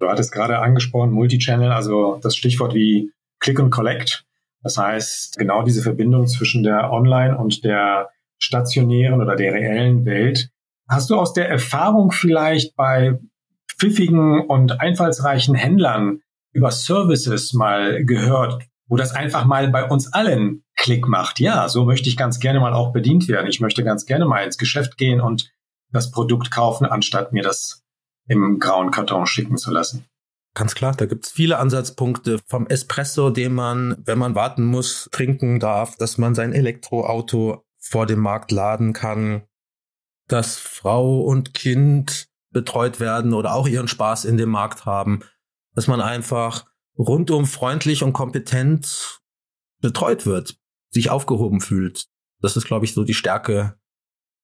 Du 0.00 0.08
hattest 0.08 0.32
gerade 0.32 0.58
angesprochen, 0.58 1.12
Multichannel, 1.12 1.70
also 1.70 2.18
das 2.22 2.36
Stichwort 2.36 2.74
wie 2.74 3.12
Click 3.40 3.60
and 3.60 3.70
Collect. 3.70 4.24
Das 4.62 4.76
heißt, 4.76 5.38
genau 5.38 5.62
diese 5.62 5.82
Verbindung 5.82 6.26
zwischen 6.26 6.62
der 6.62 6.90
Online- 6.90 7.36
und 7.36 7.64
der 7.64 8.10
stationären 8.38 9.20
oder 9.20 9.36
der 9.36 9.52
reellen 9.52 10.04
Welt. 10.04 10.50
Hast 10.88 11.10
du 11.10 11.16
aus 11.16 11.32
der 11.32 11.48
Erfahrung 11.48 12.10
vielleicht 12.10 12.76
bei 12.76 13.18
pfiffigen 13.68 14.46
und 14.46 14.80
einfallsreichen 14.80 15.54
Händlern 15.54 16.20
über 16.52 16.70
Services 16.70 17.52
mal 17.52 18.04
gehört, 18.04 18.62
wo 18.86 18.96
das 18.96 19.12
einfach 19.12 19.44
mal 19.44 19.68
bei 19.68 19.88
uns 19.88 20.12
allen 20.12 20.64
Klick 20.76 21.08
macht? 21.08 21.40
Ja, 21.40 21.68
so 21.68 21.84
möchte 21.84 22.08
ich 22.08 22.16
ganz 22.16 22.38
gerne 22.40 22.60
mal 22.60 22.72
auch 22.72 22.92
bedient 22.92 23.28
werden. 23.28 23.48
Ich 23.48 23.60
möchte 23.60 23.84
ganz 23.84 24.06
gerne 24.06 24.26
mal 24.26 24.44
ins 24.44 24.58
Geschäft 24.58 24.98
gehen 24.98 25.20
und 25.20 25.52
das 25.92 26.10
Produkt 26.10 26.50
kaufen, 26.50 26.86
anstatt 26.86 27.32
mir 27.32 27.42
das 27.42 27.82
im 28.26 28.58
grauen 28.58 28.90
Karton 28.90 29.26
schicken 29.26 29.56
zu 29.56 29.70
lassen. 29.70 30.04
Ganz 30.54 30.74
klar, 30.74 30.94
da 30.94 31.06
gibt's 31.06 31.32
viele 31.32 31.58
Ansatzpunkte. 31.58 32.38
Vom 32.46 32.66
Espresso, 32.68 33.30
den 33.30 33.54
man, 33.54 33.96
wenn 34.04 34.18
man 34.18 34.34
warten 34.34 34.64
muss, 34.64 35.08
trinken 35.10 35.58
darf, 35.58 35.96
dass 35.96 36.16
man 36.16 36.34
sein 36.34 36.52
Elektroauto 36.52 37.64
vor 37.80 38.06
dem 38.06 38.20
Markt 38.20 38.52
laden 38.52 38.92
kann, 38.92 39.42
dass 40.28 40.56
Frau 40.56 41.20
und 41.22 41.54
Kind 41.54 42.28
betreut 42.50 43.00
werden 43.00 43.34
oder 43.34 43.54
auch 43.54 43.66
ihren 43.66 43.88
Spaß 43.88 44.24
in 44.24 44.36
dem 44.36 44.48
Markt 44.48 44.86
haben, 44.86 45.20
dass 45.74 45.88
man 45.88 46.00
einfach 46.00 46.66
rundum 46.98 47.46
freundlich 47.46 48.02
und 48.02 48.12
kompetent 48.12 49.20
betreut 49.80 50.26
wird, 50.26 50.56
sich 50.90 51.10
aufgehoben 51.10 51.60
fühlt. 51.60 52.06
Das 52.40 52.56
ist, 52.56 52.66
glaube 52.66 52.84
ich, 52.84 52.94
so 52.94 53.04
die 53.04 53.14
Stärke, 53.14 53.78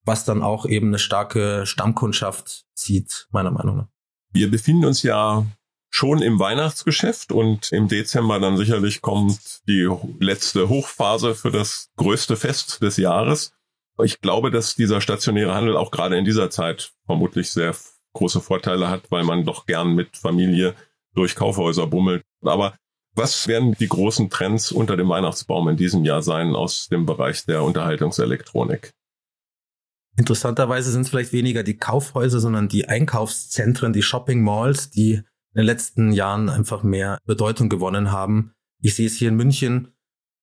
was 0.04 0.24
dann 0.24 0.42
auch 0.42 0.66
eben 0.66 0.88
eine 0.88 0.98
starke 0.98 1.66
Stammkundschaft 1.66 2.64
zieht, 2.74 3.28
meiner 3.30 3.50
Meinung 3.50 3.76
nach. 3.76 3.88
Wir 4.32 4.50
befinden 4.50 4.84
uns 4.84 5.02
ja 5.02 5.46
schon 5.90 6.22
im 6.22 6.38
Weihnachtsgeschäft 6.38 7.32
und 7.32 7.72
im 7.72 7.88
Dezember 7.88 8.38
dann 8.38 8.56
sicherlich 8.56 9.02
kommt 9.02 9.62
die 9.66 9.88
letzte 10.20 10.68
Hochphase 10.68 11.34
für 11.34 11.50
das 11.50 11.90
größte 11.96 12.36
Fest 12.36 12.80
des 12.80 12.96
Jahres. 12.96 13.52
Ich 14.02 14.20
glaube, 14.20 14.50
dass 14.50 14.76
dieser 14.76 15.00
stationäre 15.00 15.54
Handel 15.54 15.76
auch 15.76 15.90
gerade 15.90 16.16
in 16.16 16.24
dieser 16.24 16.48
Zeit 16.48 16.92
vermutlich 17.06 17.50
sehr 17.50 17.74
große 18.14 18.40
Vorteile 18.40 18.88
hat, 18.88 19.10
weil 19.10 19.24
man 19.24 19.44
doch 19.44 19.66
gern 19.66 19.94
mit 19.94 20.16
Familie 20.16 20.74
durch 21.14 21.34
Kaufhäuser 21.34 21.86
bummelt. 21.86 22.22
Aber 22.42 22.74
was 23.14 23.48
werden 23.48 23.74
die 23.78 23.88
großen 23.88 24.30
Trends 24.30 24.72
unter 24.72 24.96
dem 24.96 25.08
Weihnachtsbaum 25.08 25.68
in 25.68 25.76
diesem 25.76 26.04
Jahr 26.04 26.22
sein 26.22 26.54
aus 26.54 26.88
dem 26.88 27.06
Bereich 27.06 27.44
der 27.44 27.62
Unterhaltungselektronik? 27.62 28.92
Interessanterweise 30.16 30.90
sind 30.90 31.02
es 31.02 31.08
vielleicht 31.08 31.32
weniger 31.32 31.62
die 31.62 31.76
Kaufhäuser, 31.76 32.40
sondern 32.40 32.68
die 32.68 32.88
Einkaufszentren, 32.88 33.92
die 33.92 34.02
Shopping 34.02 34.42
Malls, 34.42 34.90
die 34.90 35.12
in 35.52 35.56
den 35.56 35.66
letzten 35.66 36.12
Jahren 36.12 36.48
einfach 36.48 36.82
mehr 36.82 37.18
Bedeutung 37.24 37.68
gewonnen 37.68 38.12
haben. 38.12 38.52
Ich 38.80 38.94
sehe 38.94 39.06
es 39.06 39.16
hier 39.16 39.28
in 39.28 39.36
München. 39.36 39.94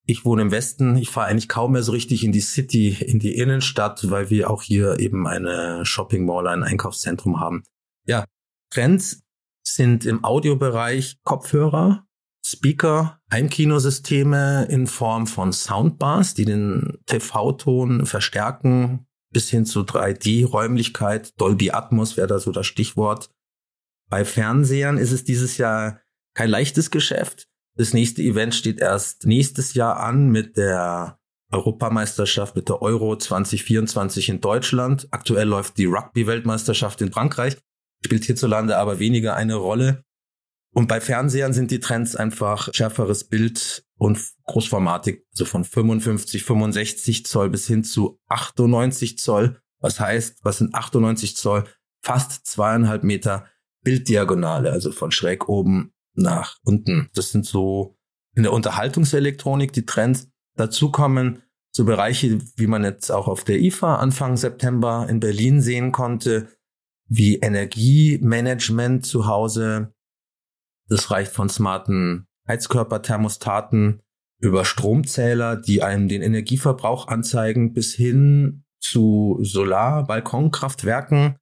Ich 0.05 0.25
wohne 0.25 0.43
im 0.43 0.51
Westen. 0.51 0.95
Ich 0.97 1.09
fahre 1.09 1.27
eigentlich 1.27 1.49
kaum 1.49 1.73
mehr 1.73 1.83
so 1.83 1.91
richtig 1.91 2.23
in 2.23 2.31
die 2.31 2.41
City, 2.41 2.89
in 2.89 3.19
die 3.19 3.35
Innenstadt, 3.35 4.09
weil 4.09 4.29
wir 4.29 4.49
auch 4.49 4.63
hier 4.63 4.99
eben 4.99 5.27
eine 5.27 5.85
Shopping 5.85 6.25
Mall, 6.25 6.47
ein 6.47 6.63
Einkaufszentrum 6.63 7.39
haben. 7.39 7.63
Ja, 8.05 8.25
Trends 8.71 9.21
sind 9.73 10.05
im 10.05 10.23
Audiobereich 10.23 11.19
Kopfhörer, 11.23 12.05
Speaker, 12.45 13.19
Heimkinosysteme 13.31 14.65
in 14.69 14.87
Form 14.87 15.27
von 15.27 15.51
Soundbars, 15.51 16.33
die 16.33 16.45
den 16.45 16.97
TV-Ton 17.05 18.05
verstärken, 18.05 19.05
bis 19.31 19.49
hin 19.49 19.65
zu 19.65 19.81
3D-Räumlichkeit. 19.81 21.39
Dolby 21.39 21.71
Atmos 21.71 22.15
wäre 22.15 22.27
da 22.27 22.39
so 22.39 22.51
das 22.51 22.65
Stichwort. 22.65 23.29
Bei 24.09 24.23
Fernsehern 24.23 24.97
ist 24.97 25.11
es 25.11 25.25
dieses 25.25 25.57
Jahr 25.57 25.99
kein 26.33 26.49
leichtes 26.49 26.91
Geschäft. 26.91 27.47
Das 27.75 27.93
nächste 27.93 28.21
Event 28.21 28.55
steht 28.55 28.79
erst 28.79 29.25
nächstes 29.25 29.73
Jahr 29.73 29.99
an 29.99 30.29
mit 30.29 30.55
der 30.57 31.19
Europameisterschaft, 31.51 32.55
mit 32.55 32.69
der 32.69 32.81
Euro 32.81 33.15
2024 33.15 34.29
in 34.29 34.41
Deutschland. 34.41 35.07
Aktuell 35.11 35.47
läuft 35.47 35.77
die 35.77 35.85
Rugby-Weltmeisterschaft 35.85 37.01
in 37.01 37.11
Frankreich, 37.11 37.57
spielt 38.03 38.25
hierzulande 38.25 38.77
aber 38.77 38.99
weniger 38.99 39.35
eine 39.35 39.55
Rolle. 39.55 40.03
Und 40.73 40.87
bei 40.87 41.01
Fernsehern 41.01 41.53
sind 41.53 41.71
die 41.71 41.79
Trends 41.79 42.15
einfach 42.15 42.69
schärferes 42.73 43.23
Bild 43.23 43.83
und 43.97 44.19
Großformatik, 44.43 45.25
also 45.31 45.45
von 45.45 45.63
55, 45.63 46.43
65 46.43 47.25
Zoll 47.25 47.49
bis 47.49 47.67
hin 47.67 47.83
zu 47.83 48.19
98 48.27 49.17
Zoll. 49.17 49.59
Was 49.79 49.99
heißt, 49.99 50.39
was 50.43 50.59
sind 50.59 50.75
98 50.75 51.35
Zoll? 51.35 51.63
Fast 52.03 52.45
zweieinhalb 52.45 53.03
Meter 53.03 53.47
Bilddiagonale, 53.83 54.71
also 54.71 54.91
von 54.91 55.11
schräg 55.11 55.49
oben 55.49 55.93
nach 56.13 56.57
unten. 56.63 57.09
Das 57.13 57.31
sind 57.31 57.45
so 57.45 57.97
in 58.35 58.43
der 58.43 58.53
Unterhaltungselektronik 58.53 59.73
die 59.73 59.85
Trends. 59.85 60.29
Dazu 60.55 60.91
kommen 60.91 61.41
so 61.71 61.85
Bereiche, 61.85 62.39
wie 62.55 62.67
man 62.67 62.83
jetzt 62.83 63.11
auch 63.11 63.27
auf 63.27 63.43
der 63.43 63.59
IFA 63.59 63.97
Anfang 63.97 64.37
September 64.37 65.07
in 65.09 65.19
Berlin 65.19 65.61
sehen 65.61 65.91
konnte, 65.91 66.47
wie 67.07 67.37
Energiemanagement 67.37 69.05
zu 69.05 69.27
Hause. 69.27 69.93
Das 70.87 71.11
reicht 71.11 71.31
von 71.31 71.49
smarten 71.49 72.27
Heizkörperthermostaten 72.47 74.01
über 74.39 74.65
Stromzähler, 74.65 75.55
die 75.55 75.81
einem 75.81 76.07
den 76.07 76.21
Energieverbrauch 76.21 77.07
anzeigen, 77.07 77.73
bis 77.73 77.93
hin 77.93 78.63
zu 78.79 79.39
Solar-Balkonkraftwerken, 79.41 81.37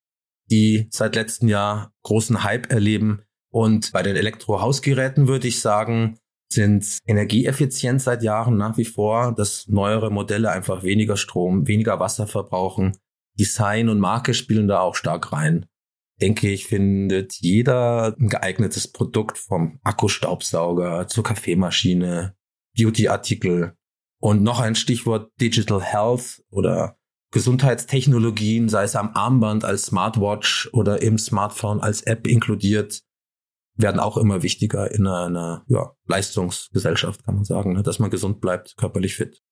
die 0.50 0.88
seit 0.92 1.16
letztem 1.16 1.50
Jahr 1.50 1.94
großen 2.04 2.44
Hype 2.44 2.72
erleben. 2.72 3.22
Und 3.52 3.92
bei 3.92 4.02
den 4.02 4.16
Elektrohausgeräten 4.16 5.28
würde 5.28 5.48
ich 5.48 5.60
sagen, 5.60 6.18
sind 6.50 7.00
energieeffizient 7.06 8.02
seit 8.02 8.24
Jahren 8.24 8.58
nach 8.58 8.78
wie 8.78 8.86
vor, 8.86 9.34
dass 9.36 9.68
neuere 9.68 10.12
Modelle 10.12 10.52
einfach 10.52 10.84
weniger 10.84 11.18
Strom, 11.18 11.68
weniger 11.68 12.00
Wasser 12.00 12.28
verbrauchen. 12.28 12.98
Design 13.40 13.90
und 13.90 14.00
Marke 14.00 14.34
spielen 14.34 14.68
da 14.68 14.80
auch 14.80 14.96
stark 14.96 15.32
rein. 15.32 15.66
Denke 16.22 16.50
ich, 16.50 16.68
findet 16.68 17.34
jeder 17.34 18.16
ein 18.18 18.30
geeignetes 18.30 18.92
Produkt 18.92 19.38
vom 19.38 19.80
Akkustaubsauger 19.84 21.08
zur 21.08 21.24
Kaffeemaschine, 21.24 22.36
Beautyartikel 22.78 23.76
und 24.20 24.42
noch 24.42 24.60
ein 24.60 24.76
Stichwort 24.76 25.32
Digital 25.42 25.82
Health 25.82 26.42
oder 26.50 26.98
Gesundheitstechnologien, 27.32 28.70
sei 28.70 28.84
es 28.84 28.96
am 28.96 29.12
Armband 29.14 29.66
als 29.66 29.88
Smartwatch 29.88 30.70
oder 30.72 31.02
im 31.02 31.18
Smartphone 31.18 31.82
als 31.82 32.02
App 32.04 32.28
inkludiert, 32.28 33.04
werden 33.76 34.00
auch 34.00 34.16
immer 34.16 34.42
wichtiger 34.42 34.90
in 34.92 35.06
einer 35.06 35.66
ja, 35.68 35.92
Leistungsgesellschaft, 36.08 37.26
kann 37.26 37.36
man 37.36 37.44
sagen, 37.44 37.74
ne? 37.74 37.84
dass 37.84 38.00
man 38.00 38.10
gesund 38.10 38.40
bleibt, 38.40 38.78
körperlich 38.78 39.16
fit. 39.16 39.44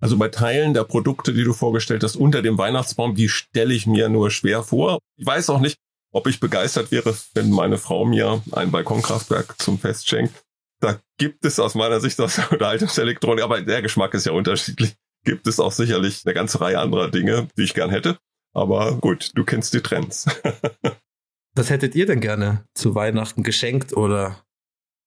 Also 0.00 0.16
bei 0.16 0.28
Teilen 0.28 0.74
der 0.74 0.84
Produkte, 0.84 1.32
die 1.32 1.44
du 1.44 1.52
vorgestellt 1.52 2.02
hast, 2.02 2.16
unter 2.16 2.42
dem 2.42 2.58
Weihnachtsbaum, 2.58 3.14
die 3.14 3.28
stelle 3.28 3.74
ich 3.74 3.86
mir 3.86 4.08
nur 4.08 4.30
schwer 4.30 4.62
vor. 4.62 4.98
Ich 5.16 5.26
weiß 5.26 5.50
auch 5.50 5.60
nicht, 5.60 5.76
ob 6.12 6.26
ich 6.26 6.40
begeistert 6.40 6.90
wäre, 6.90 7.16
wenn 7.34 7.50
meine 7.50 7.78
Frau 7.78 8.04
mir 8.04 8.42
ein 8.52 8.70
Balkonkraftwerk 8.70 9.60
zum 9.60 9.78
Fest 9.78 10.08
schenkt. 10.08 10.44
Da 10.80 11.00
gibt 11.18 11.44
es 11.44 11.58
aus 11.58 11.74
meiner 11.74 12.00
Sicht 12.00 12.20
aus 12.20 12.36
der 12.36 12.52
Unterhaltungselektronik, 12.52 13.44
aber 13.44 13.62
der 13.62 13.82
Geschmack 13.82 14.14
ist 14.14 14.26
ja 14.26 14.32
unterschiedlich 14.32 14.94
gibt 15.24 15.46
es 15.46 15.58
auch 15.58 15.72
sicherlich 15.72 16.22
eine 16.24 16.34
ganze 16.34 16.60
Reihe 16.60 16.78
anderer 16.78 17.10
Dinge, 17.10 17.48
die 17.56 17.62
ich 17.62 17.74
gern 17.74 17.90
hätte. 17.90 18.18
Aber 18.52 18.98
gut, 18.98 19.30
du 19.34 19.44
kennst 19.44 19.74
die 19.74 19.80
Trends. 19.80 20.26
was 21.54 21.70
hättet 21.70 21.94
ihr 21.94 22.06
denn 22.06 22.20
gerne 22.20 22.64
zu 22.74 22.94
Weihnachten 22.94 23.42
geschenkt 23.42 23.96
oder 23.96 24.44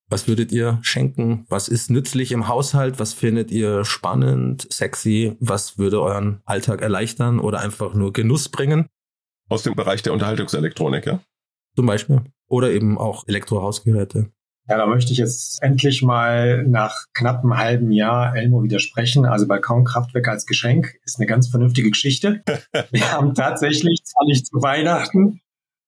was 0.10 0.28
würdet 0.28 0.52
ihr 0.52 0.80
schenken? 0.82 1.46
Was 1.50 1.68
ist 1.68 1.90
nützlich 1.90 2.32
im 2.32 2.48
Haushalt? 2.48 3.00
Was 3.00 3.14
findet 3.14 3.52
ihr 3.52 3.84
spannend, 3.84 4.68
sexy? 4.72 5.36
Was 5.40 5.78
würde 5.78 6.02
euren 6.02 6.42
Alltag 6.46 6.82
erleichtern 6.82 7.40
oder 7.40 7.60
einfach 7.60 7.94
nur 7.94 8.14
Genuss 8.14 8.50
bringen? 8.50 8.88
Aus 9.50 9.64
dem 9.64 9.76
Bereich 9.76 10.04
der 10.04 10.14
Unterhaltungselektronik, 10.14 11.06
ja? 11.06 11.20
Zum 11.76 11.86
Beispiel. 11.86 12.22
Oder 12.48 12.72
eben 12.72 12.98
auch 12.98 13.28
Elektrohausgeräte. 13.28 14.32
Ja, 14.70 14.78
da 14.78 14.86
möchte 14.86 15.14
ich 15.14 15.18
jetzt 15.18 15.62
endlich 15.62 16.02
mal 16.04 16.66
nach 16.68 17.06
knapp 17.14 17.44
einem 17.44 17.58
halben 17.58 17.92
Jahr 17.92 18.36
Elmo 18.36 18.64
widersprechen. 18.64 19.26
Also 19.26 19.48
Balkonkraftwerk 19.48 20.28
als 20.28 20.46
Geschenk 20.46 20.96
ist 21.04 21.20
eine 21.20 21.26
ganz 21.26 21.48
vernünftige 21.48 21.90
Geschichte. 21.90 22.44
Wir 22.92 23.12
haben 23.12 23.34
tatsächlich, 23.34 24.02
zwar 24.04 24.26
nicht 24.26 24.48
zu 24.48 24.62
Weihnachten, 24.62 25.40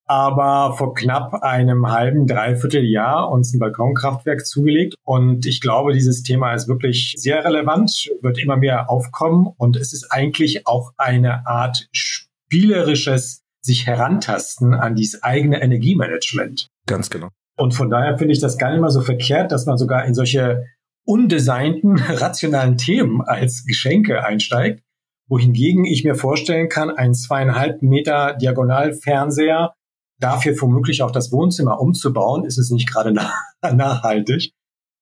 aber 0.09 0.75
vor 0.75 0.95
knapp 0.95 1.43
einem 1.43 1.91
halben, 1.91 2.25
dreiviertel 2.25 2.83
Jahr 2.83 3.29
uns 3.31 3.53
ein 3.53 3.59
Balkonkraftwerk 3.59 4.43
zugelegt. 4.43 4.95
Und 5.03 5.45
ich 5.45 5.61
glaube, 5.61 5.93
dieses 5.93 6.23
Thema 6.23 6.55
ist 6.55 6.67
wirklich 6.67 7.13
sehr 7.15 7.45
relevant, 7.45 8.09
wird 8.21 8.39
immer 8.39 8.57
mehr 8.57 8.89
aufkommen. 8.89 9.47
Und 9.57 9.77
es 9.77 9.93
ist 9.93 10.11
eigentlich 10.11 10.65
auch 10.65 10.93
eine 10.97 11.45
Art 11.45 11.87
spielerisches 11.91 13.43
sich 13.61 13.85
herantasten 13.85 14.73
an 14.73 14.95
dieses 14.95 15.21
eigene 15.21 15.61
Energiemanagement. 15.61 16.69
Ganz 16.87 17.11
genau. 17.11 17.29
Und 17.55 17.75
von 17.75 17.91
daher 17.91 18.17
finde 18.17 18.33
ich 18.33 18.39
das 18.39 18.57
gar 18.57 18.71
nicht 18.71 18.81
mal 18.81 18.89
so 18.89 19.01
verkehrt, 19.01 19.51
dass 19.51 19.67
man 19.67 19.77
sogar 19.77 20.05
in 20.05 20.15
solche 20.15 20.65
undesignten, 21.05 21.99
rationalen 22.09 22.77
Themen 22.77 23.21
als 23.21 23.63
Geschenke 23.65 24.23
einsteigt, 24.23 24.81
wohingegen 25.27 25.85
ich 25.85 26.03
mir 26.03 26.15
vorstellen 26.15 26.67
kann, 26.67 26.89
ein 26.89 27.13
zweieinhalb 27.13 27.83
Meter 27.83 28.33
Diagonalfernseher 28.33 29.75
dafür 30.19 30.55
womöglich 30.59 31.01
auch 31.01 31.11
das 31.11 31.31
Wohnzimmer 31.31 31.79
umzubauen, 31.79 32.45
ist 32.45 32.57
es 32.57 32.69
nicht 32.69 32.89
gerade 32.89 33.11
nach 33.13 33.33
nachhaltig. 33.61 34.53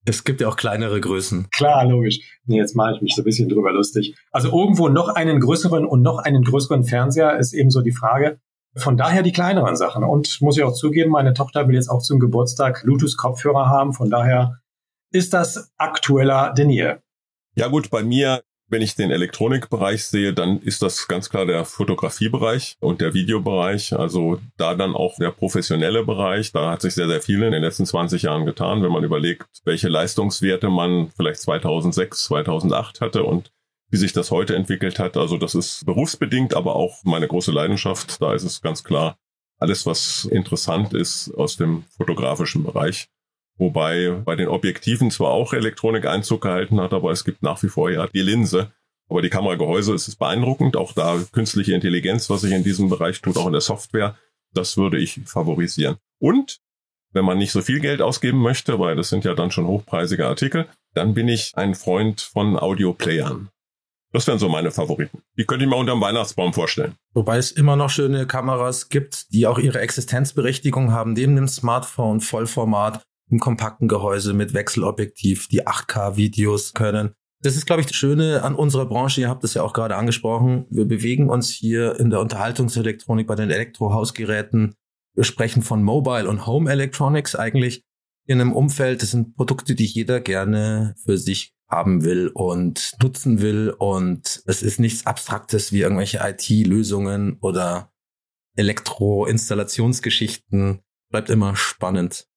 Es 0.06 0.24
gibt 0.24 0.40
ja 0.40 0.48
auch 0.48 0.56
kleinere 0.56 1.02
Größen. 1.02 1.50
Klar, 1.52 1.86
logisch. 1.86 2.40
Nee, 2.46 2.58
jetzt 2.58 2.76
mache 2.78 2.96
ich 2.96 3.02
mich 3.02 3.14
so 3.14 3.22
ein 3.22 3.26
bisschen 3.26 3.50
drüber 3.50 3.74
lustig. 3.74 4.16
Also 4.32 4.48
irgendwo 4.58 4.88
noch 4.88 5.10
einen 5.10 5.42
größeren 5.42 5.86
und 5.86 6.02
noch 6.02 6.20
einen 6.20 6.44
größeren 6.44 6.86
Fernseher 6.86 7.38
ist 7.38 7.54
eben 7.54 7.70
so 7.70 7.82
die 7.82 7.92
Frage. 7.92 8.40
Von 8.78 8.96
daher 8.96 9.22
die 9.22 9.34
kleineren 9.34 9.76
Sachen. 9.76 10.06
Und 10.06 10.40
muss 10.42 10.58
ich 10.58 10.64
auch 10.64 10.74
zugeben, 10.74 11.12
meine 11.12 11.34
Tochter 11.34 11.68
will 11.68 11.76
jetzt 11.76 11.90
auch 11.90 12.02
zum 12.02 12.20
Geburtstag 12.20 12.84
Bluetooth-Kopfhörer 12.84 13.68
haben. 13.68 13.92
Von 13.92 14.10
daher 14.10 14.62
ist 15.12 15.34
das 15.34 15.72
aktueller 15.78 16.54
denn 16.54 16.70
je. 16.70 16.96
Ja 17.56 17.68
gut, 17.68 17.90
bei 17.90 18.04
mir 18.04 18.44
wenn 18.70 18.82
ich 18.82 18.96
den 18.96 19.12
Elektronikbereich 19.12 20.06
sehe, 20.06 20.34
dann 20.34 20.60
ist 20.60 20.82
das 20.82 21.08
ganz 21.08 21.30
klar 21.30 21.46
der 21.46 21.64
Fotografiebereich 21.64 22.76
und 22.80 23.00
der 23.02 23.14
Videobereich. 23.14 23.94
Also 23.94 24.40
da 24.58 24.76
dann 24.76 24.96
auch 24.96 25.16
der 25.18 25.32
professionelle 25.32 26.04
Bereich. 26.04 26.52
Da 26.52 26.72
hat 26.72 26.82
sich 26.82 26.94
sehr, 26.94 27.08
sehr 27.08 27.22
viel 27.22 27.44
in 27.44 27.52
den 27.52 27.64
letzten 27.64 27.86
20 27.86 28.24
Jahren 28.24 28.46
getan, 28.46 28.84
wenn 28.84 28.92
man 28.92 29.04
überlegt, 29.04 29.48
welche 29.64 29.88
Leistungswerte 29.88 30.70
man 30.70 31.10
vielleicht 31.16 31.42
2006, 31.42 32.26
2008 32.26 33.02
hatte 33.02 33.24
und 33.24 33.52
wie 33.90 33.98
sich 33.98 34.12
das 34.12 34.32
heute 34.32 34.56
entwickelt 34.56 35.00
hat. 35.00 35.16
Also 35.16 35.38
das 35.38 35.56
ist 35.56 35.86
berufsbedingt, 35.86 36.54
aber 36.54 36.76
auch 36.76 37.04
meine 37.04 37.28
große 37.28 37.52
Leidenschaft. 37.52 38.22
Da 38.22 38.34
ist 38.34 38.44
es 38.44 38.62
ganz 38.62 38.84
klar, 38.84 39.18
alles, 39.60 39.86
was 39.86 40.26
interessant 40.26 40.94
ist 40.94 41.34
aus 41.36 41.56
dem 41.56 41.84
fotografischen 41.96 42.64
Bereich. 42.64 43.08
Wobei 43.58 44.12
bei 44.24 44.36
den 44.36 44.48
Objektiven 44.48 45.10
zwar 45.10 45.32
auch 45.32 45.54
Elektronik 45.54 46.06
Einzug 46.06 46.41
gehalten 46.41 46.80
hat, 46.80 46.93
aber 46.93 47.12
es 47.12 47.24
gibt 47.24 47.41
nach 47.41 47.62
wie 47.63 47.70
vor 47.70 47.89
ja 47.89 48.08
die 48.08 48.22
Linse. 48.22 48.72
Aber 49.10 49.22
die 49.22 49.30
Kameragehäuse 49.30 49.93
ist 49.93 50.08
es 50.08 50.15
beeindruckend. 50.15 50.76
Auch 50.76 50.93
da 50.93 51.20
künstliche 51.32 51.74
Intelligenz, 51.74 52.30
was 52.30 52.41
sich 52.41 52.52
in 52.52 52.63
diesem 52.63 52.89
Bereich 52.89 53.22
tut, 53.22 53.38
auch 53.38 53.48
in 53.48 53.54
der 53.54 53.62
Software, 53.62 54.15
das 54.54 54.78
würde 54.78 54.98
ich 54.98 55.20
favorisieren. 55.26 55.98
Und 56.20 56.60
wenn 57.13 57.26
man 57.26 57.38
nicht 57.38 57.52
so 57.52 57.62
viel 57.62 57.80
Geld 57.80 58.02
ausgeben 58.02 58.39
möchte, 58.39 58.80
weil 58.80 58.96
das 58.96 59.10
sind 59.10 59.24
ja 59.24 59.34
dann 59.34 59.50
schon 59.50 59.65
hochpreisige 59.65 60.28
Artikel, 60.28 60.67
dann 60.93 61.13
bin 61.13 61.28
ich 61.28 61.54
ein 61.56 61.74
Freund 61.74 62.22
von 62.22 62.58
Audioplayern. 62.58 63.50
Das 64.13 64.26
wären 64.28 64.39
so 64.39 64.50
meine 64.50 64.72
Favoriten. 64.72 65.22
Die 65.38 65.46
könnte 65.46 65.65
ich 65.65 65.70
mir 65.70 65.76
unterm 65.76 66.02
Weihnachtsbaum 66.02 66.54
vorstellen. 66.54 66.96
Wobei 67.13 67.38
es 67.38 67.52
immer 67.52 67.76
noch 67.76 67.89
schöne 67.89 68.26
Kameras 68.26 68.89
gibt, 68.89 69.34
die 69.34 69.48
auch 69.48 69.60
ihre 69.60 69.80
Existenzberechtigung 69.80 70.91
haben, 70.91 71.13
neben 71.13 71.36
dem 71.36 71.48
Smartphone, 71.48 72.22
Vollformat 72.22 73.04
im 73.30 73.40
kompakten 73.40 73.88
Gehäuse 73.88 74.34
mit 74.34 74.54
Wechselobjektiv, 74.54 75.48
die 75.48 75.66
8K-Videos 75.68 76.74
können. 76.74 77.13
Das 77.42 77.56
ist, 77.56 77.66
glaube 77.66 77.82
ich, 77.82 77.88
das 77.88 77.96
Schöne 77.96 78.44
an 78.44 78.56
unserer 78.56 78.88
Branche. 78.88 79.22
Ihr 79.22 79.30
habt 79.30 79.44
es 79.44 79.54
ja 79.54 79.62
auch 79.62 79.74
gerade 79.74 79.96
angesprochen. 79.96 80.66
Wir 80.70 80.86
bewegen 80.86 81.30
uns 81.30 81.50
hier 81.50 82.00
in 82.00 82.10
der 82.10 82.20
Unterhaltungselektronik 82.20 83.28
bei 83.28 83.36
den 83.36 83.52
Elektrohausgeräten. 83.52 84.74
Wir 85.13 85.24
sprechen 85.24 85.62
von 85.62 85.84
Mobile 85.84 86.28
und 86.28 86.48
Home 86.48 86.72
Electronics 86.72 87.36
eigentlich 87.36 87.84
in 88.26 88.42
einem 88.42 88.54
Umfeld. 88.54 89.04
Das 89.04 89.12
sind 89.12 89.36
Produkte, 89.36 89.76
die 89.76 89.86
jeder 89.86 90.20
gerne 90.20 90.96
für 91.04 91.18
sich 91.18 91.54
haben 91.70 92.04
will 92.04 92.32
und 92.34 92.94
nutzen 93.02 93.42
will. 93.42 93.74
Und 93.78 94.42
es 94.46 94.63
ist 94.63 94.80
nichts 94.80 95.06
Abstraktes 95.06 95.72
wie 95.72 95.82
irgendwelche 95.82 96.20
IT-Lösungen 96.24 97.38
oder 97.42 97.92
Elektro-Installationsgeschichten. 98.56 100.80
Bleibt 101.12 101.30
immer 101.30 101.56
spannend. 101.56 102.28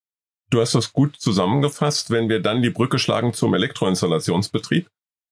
Du 0.51 0.61
hast 0.61 0.75
das 0.75 0.93
gut 0.93 1.17
zusammengefasst, 1.17 2.11
wenn 2.11 2.29
wir 2.29 2.41
dann 2.41 2.61
die 2.61 2.71
Brücke 2.71 2.99
schlagen 2.99 3.33
zum 3.33 3.55
Elektroinstallationsbetrieb. 3.55 4.89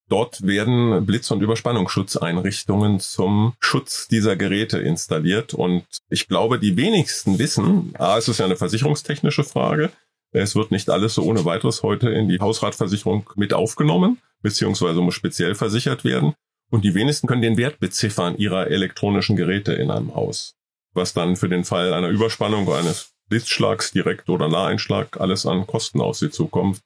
Dort 0.09 0.47
werden 0.47 1.05
Blitz- 1.05 1.31
und 1.33 1.43
Überspannungsschutzeinrichtungen 1.43 3.01
zum 3.01 3.55
Schutz 3.61 4.09
dieser 4.09 4.37
Geräte 4.37 4.79
installiert. 4.79 5.53
Und 5.53 5.85
ich 6.09 6.29
glaube, 6.29 6.59
die 6.59 6.77
wenigsten 6.77 7.39
wissen, 7.39 7.93
A, 7.99 8.17
es 8.17 8.29
ist 8.29 8.39
ja 8.39 8.47
eine 8.47 8.57
versicherungstechnische 8.57 9.45
Frage. 9.45 9.91
Es 10.31 10.55
wird 10.55 10.71
nicht 10.71 10.89
alles 10.89 11.15
so 11.15 11.25
ohne 11.25 11.45
weiteres 11.45 11.83
heute 11.83 12.11
in 12.11 12.29
die 12.29 12.39
Hausratversicherung 12.39 13.29
mit 13.35 13.53
aufgenommen, 13.53 14.19
beziehungsweise 14.41 15.01
muss 15.01 15.15
speziell 15.15 15.55
versichert 15.55 16.05
werden. 16.05 16.35
Und 16.71 16.85
die 16.85 16.95
wenigsten 16.95 17.27
können 17.27 17.43
den 17.43 17.57
Wert 17.57 17.81
beziffern 17.81 18.37
ihrer 18.37 18.69
elektronischen 18.69 19.37
Geräte 19.37 19.73
in 19.73 19.91
einem 19.91 20.15
Haus. 20.15 20.55
Was 20.93 21.13
dann 21.13 21.37
für 21.37 21.49
den 21.49 21.65
Fall 21.65 21.93
einer 21.93 22.09
Überspannung 22.09 22.67
oder 22.67 22.79
eines 22.79 23.15
Blitzschlags, 23.29 23.93
direkt 23.93 24.29
oder 24.29 24.49
Naheinschlag, 24.49 25.21
alles 25.21 25.47
an 25.47 25.67
Kosten 25.67 26.01
auf 26.01 26.17
sie 26.17 26.31
zukommt. 26.31 26.81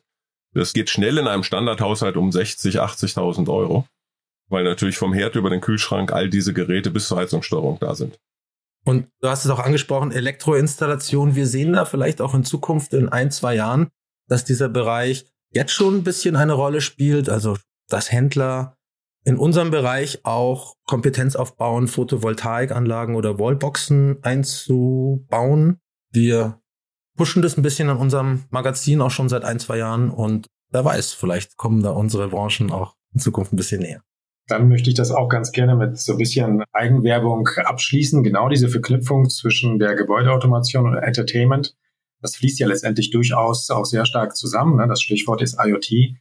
Das 0.55 0.73
geht 0.73 0.91
schnell 0.91 1.19
in 1.19 1.29
einem 1.29 1.43
Standardhaushalt 1.45 2.17
um 2.17 2.31
60, 2.31 2.81
80.000 2.81 3.49
Euro, 3.49 3.87
weil 4.49 4.65
natürlich 4.65 4.99
vom 4.99 5.13
Herd 5.13 5.37
über 5.37 5.51
den 5.51 5.61
Kühlschrank 5.61 6.13
all 6.13 6.29
diese 6.29 6.53
Geräte 6.53 6.91
bis 6.91 7.09
zur 7.09 7.19
Heizungssteuerung 7.19 7.79
da 7.81 7.95
sind. 7.95 8.19
Und 8.85 9.09
du 9.21 9.29
hast 9.29 9.45
es 9.45 9.51
auch 9.51 9.61
angesprochen, 9.61 10.11
Elektroinstallation. 10.11 11.37
Wir 11.37 11.47
sehen 11.47 11.73
da 11.73 11.85
vielleicht 11.85 12.21
auch 12.21 12.35
in 12.35 12.45
Zukunft 12.45 12.95
in 12.95 13.09
ein, 13.09 13.31
zwei 13.31 13.55
Jahren, 13.55 13.89
dass 14.29 14.45
dieser 14.45 14.69
Bereich 14.69 15.27
jetzt 15.51 15.73
schon 15.73 15.99
ein 15.99 16.05
bisschen 16.05 16.37
eine 16.37 16.55
Rolle 16.55 16.81
spielt. 16.81 17.29
Also, 17.29 17.57
dass 17.89 18.11
Händler 18.11 18.77
in 19.25 19.39
unserem 19.39 19.71
Bereich 19.71 20.25
auch 20.25 20.75
Kompetenz 20.85 21.37
aufbauen, 21.37 21.87
Photovoltaikanlagen 21.87 23.15
oder 23.15 23.39
Wallboxen 23.39 24.19
einzubauen. 24.23 25.79
Wir 26.13 26.61
pushen 27.17 27.43
das 27.43 27.57
ein 27.57 27.63
bisschen 27.63 27.89
in 27.89 27.97
unserem 27.97 28.45
Magazin 28.51 29.01
auch 29.01 29.11
schon 29.11 29.29
seit 29.29 29.45
ein, 29.45 29.59
zwei 29.59 29.79
Jahren 29.79 30.11
und 30.11 30.47
wer 30.71 30.85
weiß, 30.85 31.13
vielleicht 31.13 31.57
kommen 31.57 31.83
da 31.83 31.91
unsere 31.91 32.29
Branchen 32.29 32.71
auch 32.71 32.95
in 33.13 33.21
Zukunft 33.21 33.53
ein 33.53 33.57
bisschen 33.57 33.81
näher. 33.81 34.03
Dann 34.49 34.69
möchte 34.69 34.91
ich 34.91 34.97
das 34.97 35.11
auch 35.11 35.29
ganz 35.29 35.53
gerne 35.53 35.77
mit 35.77 35.99
so 35.99 36.13
ein 36.13 36.19
bisschen 36.19 36.65
Eigenwerbung 36.73 37.49
abschließen. 37.57 38.23
Genau 38.23 38.49
diese 38.49 38.69
Verknüpfung 38.69 39.31
zwischen 39.31 39.79
der 39.79 39.95
Gebäudeautomation 39.95 40.87
und 40.87 40.97
Entertainment. 40.97 41.77
Das 42.21 42.37
fließt 42.37 42.59
ja 42.59 42.67
letztendlich 42.67 43.11
durchaus 43.11 43.71
auch 43.71 43.85
sehr 43.85 44.05
stark 44.05 44.37
zusammen. 44.37 44.77
Ne? 44.77 44.89
Das 44.89 45.01
Stichwort 45.01 45.43
ist 45.43 45.59
IoT. 45.63 46.17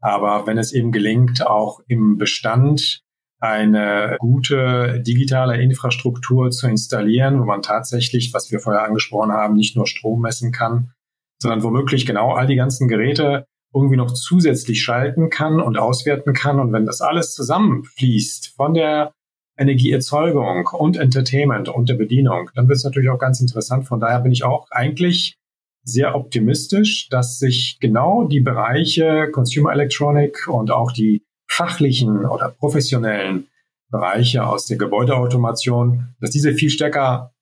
Aber 0.00 0.46
wenn 0.46 0.58
es 0.58 0.72
eben 0.72 0.90
gelingt, 0.90 1.46
auch 1.46 1.80
im 1.86 2.16
Bestand 2.16 3.02
eine 3.38 4.16
gute 4.18 5.02
digitale 5.02 5.60
Infrastruktur 5.60 6.50
zu 6.50 6.68
installieren, 6.68 7.40
wo 7.40 7.44
man 7.44 7.62
tatsächlich, 7.62 8.32
was 8.32 8.50
wir 8.50 8.60
vorher 8.60 8.84
angesprochen 8.84 9.32
haben, 9.32 9.54
nicht 9.54 9.76
nur 9.76 9.86
Strom 9.86 10.22
messen 10.22 10.52
kann, 10.52 10.92
sondern 11.40 11.62
womöglich 11.62 12.06
genau 12.06 12.32
all 12.32 12.46
die 12.46 12.56
ganzen 12.56 12.88
Geräte 12.88 13.46
irgendwie 13.74 13.96
noch 13.96 14.12
zusätzlich 14.12 14.82
schalten 14.82 15.28
kann 15.28 15.60
und 15.60 15.76
auswerten 15.76 16.32
kann. 16.32 16.60
Und 16.60 16.72
wenn 16.72 16.86
das 16.86 17.02
alles 17.02 17.34
zusammenfließt 17.34 18.54
von 18.56 18.72
der 18.72 19.12
Energieerzeugung 19.58 20.66
und 20.72 20.96
Entertainment 20.96 21.68
und 21.68 21.88
der 21.88 21.94
Bedienung, 21.94 22.50
dann 22.54 22.68
wird 22.68 22.78
es 22.78 22.84
natürlich 22.84 23.10
auch 23.10 23.18
ganz 23.18 23.40
interessant. 23.40 23.86
Von 23.86 24.00
daher 24.00 24.20
bin 24.20 24.32
ich 24.32 24.44
auch 24.44 24.66
eigentlich 24.70 25.38
sehr 25.82 26.14
optimistisch, 26.14 27.08
dass 27.10 27.38
sich 27.38 27.78
genau 27.80 28.24
die 28.24 28.40
Bereiche 28.40 29.30
Consumer 29.30 29.72
Electronic 29.72 30.48
und 30.48 30.70
auch 30.70 30.92
die 30.92 31.22
fachlichen 31.46 32.26
oder 32.26 32.48
professionellen 32.50 33.48
Bereiche 33.90 34.46
aus 34.46 34.66
der 34.66 34.78
Gebäudeautomation, 34.78 36.14
dass 36.20 36.30
diese 36.30 36.52
viel 36.54 36.70
stärker 36.70 37.32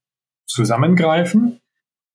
zusammengreifen 0.47 1.61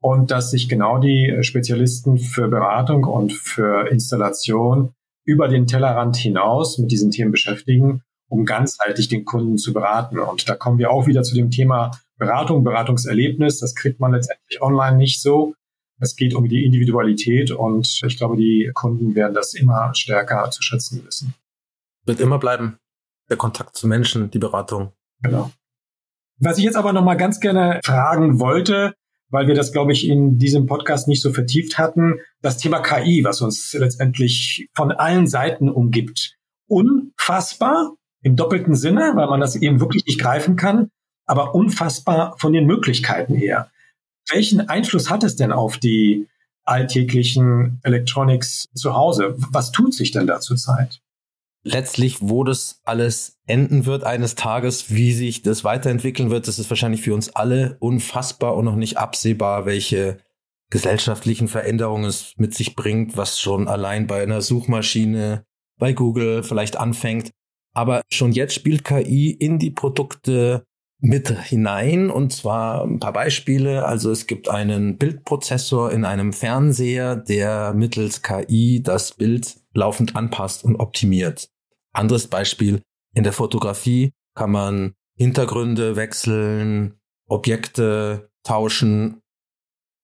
und 0.02 0.32
dass 0.32 0.52
sich 0.52 0.70
genau 0.70 1.00
die 1.00 1.38
Spezialisten 1.42 2.18
für 2.20 2.48
Beratung 2.48 3.04
und 3.04 3.34
für 3.34 3.90
Installation 3.90 4.94
über 5.26 5.48
den 5.48 5.68
Tellerrand 5.68 6.16
hinaus 6.16 6.78
mit 6.78 6.92
diesen 6.92 7.12
Themen 7.12 7.32
beschäftigen, 7.32 8.02
um 8.30 8.46
ganzheitlich 8.46 9.10
den 9.10 9.26
Kunden 9.26 9.58
zu 9.58 9.74
beraten. 9.74 10.20
Und 10.20 10.48
da 10.48 10.56
kommen 10.56 10.78
wir 10.78 10.92
auch 10.92 11.08
wieder 11.08 11.24
zu 11.24 11.36
dem 11.36 11.52
Thema 11.52 11.92
Beratung, 12.18 12.64
Beratungserlebnis. 12.64 13.60
Das 13.60 13.76
kriegt 13.76 14.00
man 14.00 14.14
letztendlich 14.14 14.62
online 14.62 14.98
nicht 14.98 15.22
so. 15.22 15.56
Es 16.00 16.16
geht 16.16 16.34
um 16.34 16.48
die 16.48 16.66
Individualität 16.66 17.52
und 17.52 18.02
ich 18.06 18.18
glaube, 18.18 18.38
die 18.38 18.72
Kunden 18.74 19.16
werden 19.16 19.34
das 19.34 19.54
immer 19.54 19.94
stärker 19.94 20.50
zu 20.50 20.62
schätzen 20.62 21.06
wissen 21.06 21.34
wird 22.06 22.20
immer 22.20 22.40
bleiben. 22.40 22.78
Der 23.30 23.38
Kontakt 23.38 23.76
zu 23.76 23.88
Menschen, 23.88 24.32
die 24.32 24.40
Beratung. 24.40 24.94
Genau. 25.22 25.52
Was 26.40 26.58
ich 26.58 26.64
jetzt 26.64 26.78
aber 26.78 26.94
noch 26.94 27.04
mal 27.04 27.16
ganz 27.16 27.40
gerne 27.40 27.82
fragen 27.84 28.40
wollte, 28.40 28.94
weil 29.30 29.48
wir 29.48 29.56
das, 29.56 29.72
glaube 29.72 29.92
ich, 29.92 30.08
in 30.08 30.38
diesem 30.38 30.66
Podcast 30.66 31.08
nicht 31.08 31.22
so 31.22 31.32
vertieft 31.32 31.78
hatten, 31.78 32.20
das 32.42 32.58
Thema 32.58 32.80
KI, 32.80 33.24
was 33.24 33.42
uns 33.42 33.74
letztendlich 33.74 34.68
von 34.74 34.92
allen 34.92 35.28
Seiten 35.28 35.70
umgibt. 35.70 36.36
Unfassbar 36.68 37.96
im 38.22 38.36
doppelten 38.36 38.76
Sinne, 38.76 39.12
weil 39.16 39.28
man 39.28 39.40
das 39.40 39.56
eben 39.56 39.80
wirklich 39.80 40.06
nicht 40.06 40.20
greifen 40.20 40.56
kann, 40.56 40.90
aber 41.26 41.54
unfassbar 41.56 42.36
von 42.38 42.54
den 42.54 42.66
Möglichkeiten 42.66 43.36
her. 43.36 43.70
Welchen 44.32 44.68
Einfluss 44.68 45.10
hat 45.10 45.24
es 45.24 45.36
denn 45.36 45.52
auf 45.52 45.78
die 45.78 46.28
alltäglichen 46.64 47.80
Electronics 47.84 48.68
zu 48.74 48.96
Hause? 48.96 49.36
Was 49.52 49.72
tut 49.72 49.94
sich 49.94 50.12
denn 50.12 50.28
da 50.28 50.40
zurzeit? 50.40 51.02
Letztlich, 51.72 52.18
wo 52.22 52.44
das 52.44 52.82
alles 52.84 53.40
enden 53.46 53.86
wird 53.86 54.04
eines 54.04 54.36
Tages, 54.36 54.94
wie 54.94 55.14
sich 55.14 55.42
das 55.42 55.64
weiterentwickeln 55.64 56.30
wird, 56.30 56.48
das 56.48 56.60
ist 56.60 56.70
wahrscheinlich 56.70 57.02
für 57.02 57.14
uns 57.14 57.30
alle 57.30 57.78
unfassbar 57.80 58.56
und 58.56 58.66
noch 58.66 58.76
nicht 58.76 58.98
absehbar, 58.98 59.66
welche 59.66 60.18
gesellschaftlichen 60.70 61.48
Veränderungen 61.48 62.06
es 62.06 62.34
mit 62.38 62.54
sich 62.54 62.76
bringt, 62.76 63.18
was 63.18 63.40
schon 63.40 63.68
allein 63.68 64.08
bei 64.08 64.22
einer 64.22 64.42
Suchmaschine, 64.42 65.44
bei 65.78 65.94
Google 65.94 66.44
vielleicht 66.44 66.78
anfängt. 66.78 67.32
Aber 67.74 68.02
schon 68.12 68.32
jetzt 68.32 68.54
spielt 68.54 68.84
KI 68.84 69.32
in 69.32 69.60
die 69.60 69.72
Produkte 69.72 70.64
mit 71.02 71.30
hinein 71.30 72.10
und 72.10 72.34
zwar 72.34 72.84
ein 72.84 73.00
paar 73.00 73.14
Beispiele. 73.14 73.86
Also 73.86 74.12
es 74.12 74.28
gibt 74.28 74.50
einen 74.50 74.98
Bildprozessor 74.98 75.92
in 75.92 76.04
einem 76.04 76.34
Fernseher, 76.34 77.16
der 77.16 77.74
mittels 77.74 78.22
KI 78.22 78.82
das 78.84 79.14
Bild 79.14 79.58
laufend 79.74 80.16
anpasst 80.16 80.64
und 80.64 80.76
optimiert. 80.76 81.50
Anderes 82.00 82.28
Beispiel, 82.28 82.82
in 83.14 83.24
der 83.24 83.34
Fotografie 83.34 84.14
kann 84.36 84.52
man 84.52 84.94
Hintergründe 85.18 85.98
wechseln, 85.98 86.94
Objekte 87.28 88.30
tauschen 88.44 89.22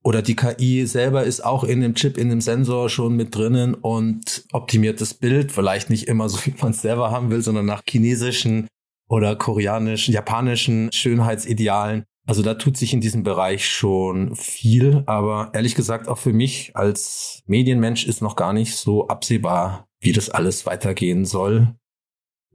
oder 0.03 0.21
die 0.21 0.35
KI 0.35 0.85
selber 0.85 1.23
ist 1.23 1.43
auch 1.43 1.63
in 1.63 1.81
dem 1.81 1.95
Chip, 1.95 2.17
in 2.17 2.29
dem 2.29 2.41
Sensor 2.41 2.89
schon 2.89 3.15
mit 3.15 3.33
drinnen 3.33 3.73
und 3.73 4.45
optimiert 4.51 5.01
das 5.01 5.15
Bild, 5.15 5.51
vielleicht 5.51 5.89
nicht 5.89 6.07
immer 6.07 6.29
so, 6.29 6.37
wie 6.45 6.53
man 6.61 6.71
es 6.71 6.81
selber 6.81 7.11
haben 7.11 7.31
will, 7.31 7.41
sondern 7.41 7.65
nach 7.65 7.81
chinesischen 7.89 8.67
oder 9.07 9.35
koreanischen, 9.35 10.13
japanischen 10.13 10.91
Schönheitsidealen. 10.91 12.03
Also 12.27 12.41
da 12.41 12.55
tut 12.55 12.75
sich 12.75 12.93
in 12.93 13.01
diesem 13.01 13.23
Bereich 13.23 13.69
schon 13.69 14.35
viel, 14.35 15.03
aber 15.05 15.51
ehrlich 15.53 15.75
gesagt 15.75 16.07
auch 16.07 16.17
für 16.17 16.33
mich 16.33 16.75
als 16.75 17.41
Medienmensch 17.45 18.05
ist 18.05 18.21
noch 18.21 18.35
gar 18.35 18.51
nicht 18.51 18.75
so 18.75 19.07
absehbar, 19.07 19.87
wie 20.01 20.11
das 20.11 20.29
alles 20.29 20.65
weitergehen 20.65 21.25
soll. 21.25 21.75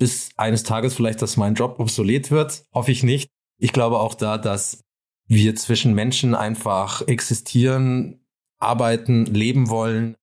Bis 0.01 0.31
eines 0.39 0.63
Tages 0.63 0.95
vielleicht, 0.95 1.21
dass 1.21 1.37
mein 1.37 1.55
Job 1.55 1.79
obsolet 1.79 2.31
wird, 2.31 2.65
hoffe 2.73 2.91
ich 2.91 3.03
nicht. 3.03 3.29
Ich 3.59 3.75
glaube 3.75 3.99
auch 3.99 4.15
da, 4.15 4.39
dass 4.39 4.83
wir 5.27 5.55
zwischen 5.57 5.95
Menschen 5.95 6.35
einfach 6.35 7.07
existieren, 7.07 8.25
arbeiten, 8.59 9.27
leben 9.27 9.69
wollen 9.69 10.17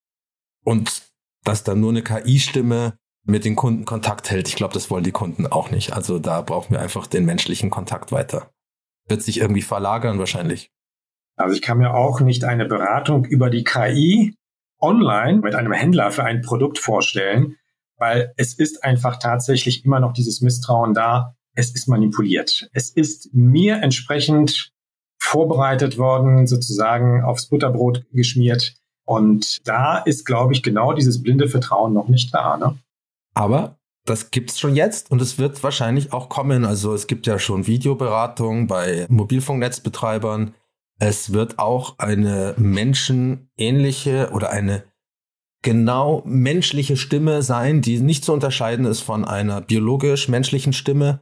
und 0.63 1.03
dass 1.43 1.63
dann 1.63 1.79
nur 1.79 1.91
eine 1.91 2.01
KI-Stimme 2.01 2.97
mit 3.23 3.45
den 3.45 3.55
Kunden 3.55 3.85
Kontakt 3.85 4.31
hält. 4.31 4.47
Ich 4.47 4.55
glaube, 4.55 4.73
das 4.73 4.89
wollen 4.89 5.03
die 5.03 5.11
Kunden 5.11 5.45
auch 5.45 5.69
nicht. 5.69 5.93
Also 5.93 6.17
da 6.17 6.41
brauchen 6.41 6.71
wir 6.71 6.81
einfach 6.81 7.05
den 7.05 7.25
menschlichen 7.25 7.69
Kontakt 7.69 8.11
weiter. 8.11 8.49
Wird 9.07 9.21
sich 9.21 9.39
irgendwie 9.39 9.61
verlagern 9.61 10.17
wahrscheinlich. 10.17 10.71
Also 11.35 11.55
ich 11.55 11.61
kann 11.61 11.77
mir 11.77 11.93
auch 11.93 12.19
nicht 12.21 12.45
eine 12.45 12.65
Beratung 12.65 13.25
über 13.25 13.51
die 13.51 13.63
KI 13.63 14.33
online 14.81 15.41
mit 15.41 15.53
einem 15.53 15.71
Händler 15.71 16.09
für 16.09 16.23
ein 16.23 16.41
Produkt 16.41 16.79
vorstellen, 16.79 17.57
weil 17.97 18.33
es 18.37 18.53
ist 18.53 18.83
einfach 18.83 19.19
tatsächlich 19.19 19.85
immer 19.85 19.99
noch 19.99 20.13
dieses 20.13 20.41
Misstrauen 20.41 20.93
da. 20.93 21.35
Es 21.55 21.71
ist 21.71 21.87
manipuliert. 21.87 22.69
Es 22.73 22.89
ist 22.91 23.33
mir 23.33 23.81
entsprechend 23.81 24.71
vorbereitet 25.19 25.97
worden, 25.97 26.47
sozusagen 26.47 27.23
aufs 27.23 27.47
Butterbrot 27.47 28.05
geschmiert. 28.11 28.75
Und 29.05 29.57
da 29.67 29.97
ist, 29.97 30.25
glaube 30.25 30.53
ich, 30.53 30.63
genau 30.63 30.93
dieses 30.93 31.23
blinde 31.23 31.47
Vertrauen 31.47 31.93
noch 31.93 32.07
nicht 32.07 32.33
da. 32.33 32.57
Ne? 32.57 32.77
Aber 33.33 33.77
das 34.05 34.31
gibt's 34.31 34.59
schon 34.59 34.75
jetzt 34.75 35.11
und 35.11 35.21
es 35.21 35.37
wird 35.37 35.61
wahrscheinlich 35.63 36.13
auch 36.13 36.29
kommen. 36.29 36.65
Also 36.65 36.93
es 36.93 37.07
gibt 37.07 37.27
ja 37.27 37.39
schon 37.39 37.67
Videoberatung 37.67 38.67
bei 38.67 39.05
Mobilfunknetzbetreibern. 39.09 40.53
Es 40.99 41.33
wird 41.33 41.59
auch 41.59 41.99
eine 41.99 42.55
menschenähnliche 42.57 44.29
oder 44.31 44.49
eine 44.49 44.83
genau 45.61 46.21
menschliche 46.25 46.97
Stimme 46.97 47.41
sein, 47.41 47.81
die 47.81 47.99
nicht 47.99 48.23
zu 48.23 48.33
unterscheiden 48.33 48.85
ist 48.85 49.01
von 49.01 49.25
einer 49.25 49.61
biologisch 49.61 50.27
menschlichen 50.27 50.73
Stimme, 50.73 51.21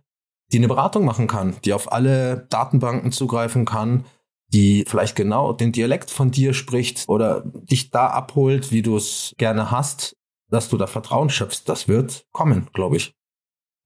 die 0.52 0.58
eine 0.58 0.68
Beratung 0.68 1.06
machen 1.06 1.28
kann, 1.28 1.56
die 1.66 1.74
auf 1.74 1.92
alle 1.92 2.46
Datenbanken 2.50 3.12
zugreifen 3.12 3.66
kann, 3.66 4.06
die 4.50 4.86
vielleicht 4.88 5.16
genau 5.16 5.54
den 5.54 5.72
Dialekt 5.72 6.12
von 6.12 6.32
dir 6.32 6.54
spricht 6.54 7.06
oder 7.08 7.44
dich 7.46 7.90
da 7.90 8.08
abholt, 8.08 8.72
wie 8.72 8.82
du 8.82 8.96
es 8.96 9.34
gerne 9.38 9.72
hast 9.72 10.16
dass 10.50 10.70
du 10.70 10.78
da 10.78 10.88
Vertrauen 10.88 11.30
schöpfst, 11.30 11.64
das 11.66 11.88
wird 11.88 12.26
kommen, 12.32 12.70
glaube 12.74 12.98
ich. 12.98 13.14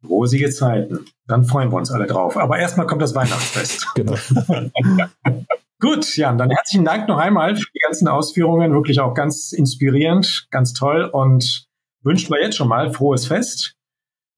Rosige 0.08 0.50
Zeiten. 0.50 1.06
Dann 1.28 1.44
freuen 1.44 1.72
wir 1.72 1.78
uns 1.78 1.92
alle 1.92 2.08
drauf. 2.08 2.38
Aber 2.38 2.58
erstmal 2.58 2.88
kommt 2.88 3.02
das 3.02 3.16
Weihnachtsfest. 3.16 3.88
genau. 3.96 4.16
Gut, 5.82 6.18
Jan, 6.18 6.38
dann 6.38 6.50
herzlichen 6.50 6.84
Dank 6.84 7.08
noch 7.08 7.20
einmal 7.20 7.56
für 7.56 7.72
die 7.74 7.80
ganzen 7.80 8.10
Ausführungen. 8.10 8.74
Wirklich 8.74 9.00
auch 9.00 9.14
ganz 9.14 9.54
inspirierend, 9.54 10.48
ganz 10.52 10.74
toll 10.74 11.06
und 11.06 11.70
wünschen 12.04 12.32
wir 12.32 12.42
jetzt 12.42 12.58
schon 12.58 12.68
mal 12.68 12.92
frohes 12.92 13.28
Fest, 13.28 13.78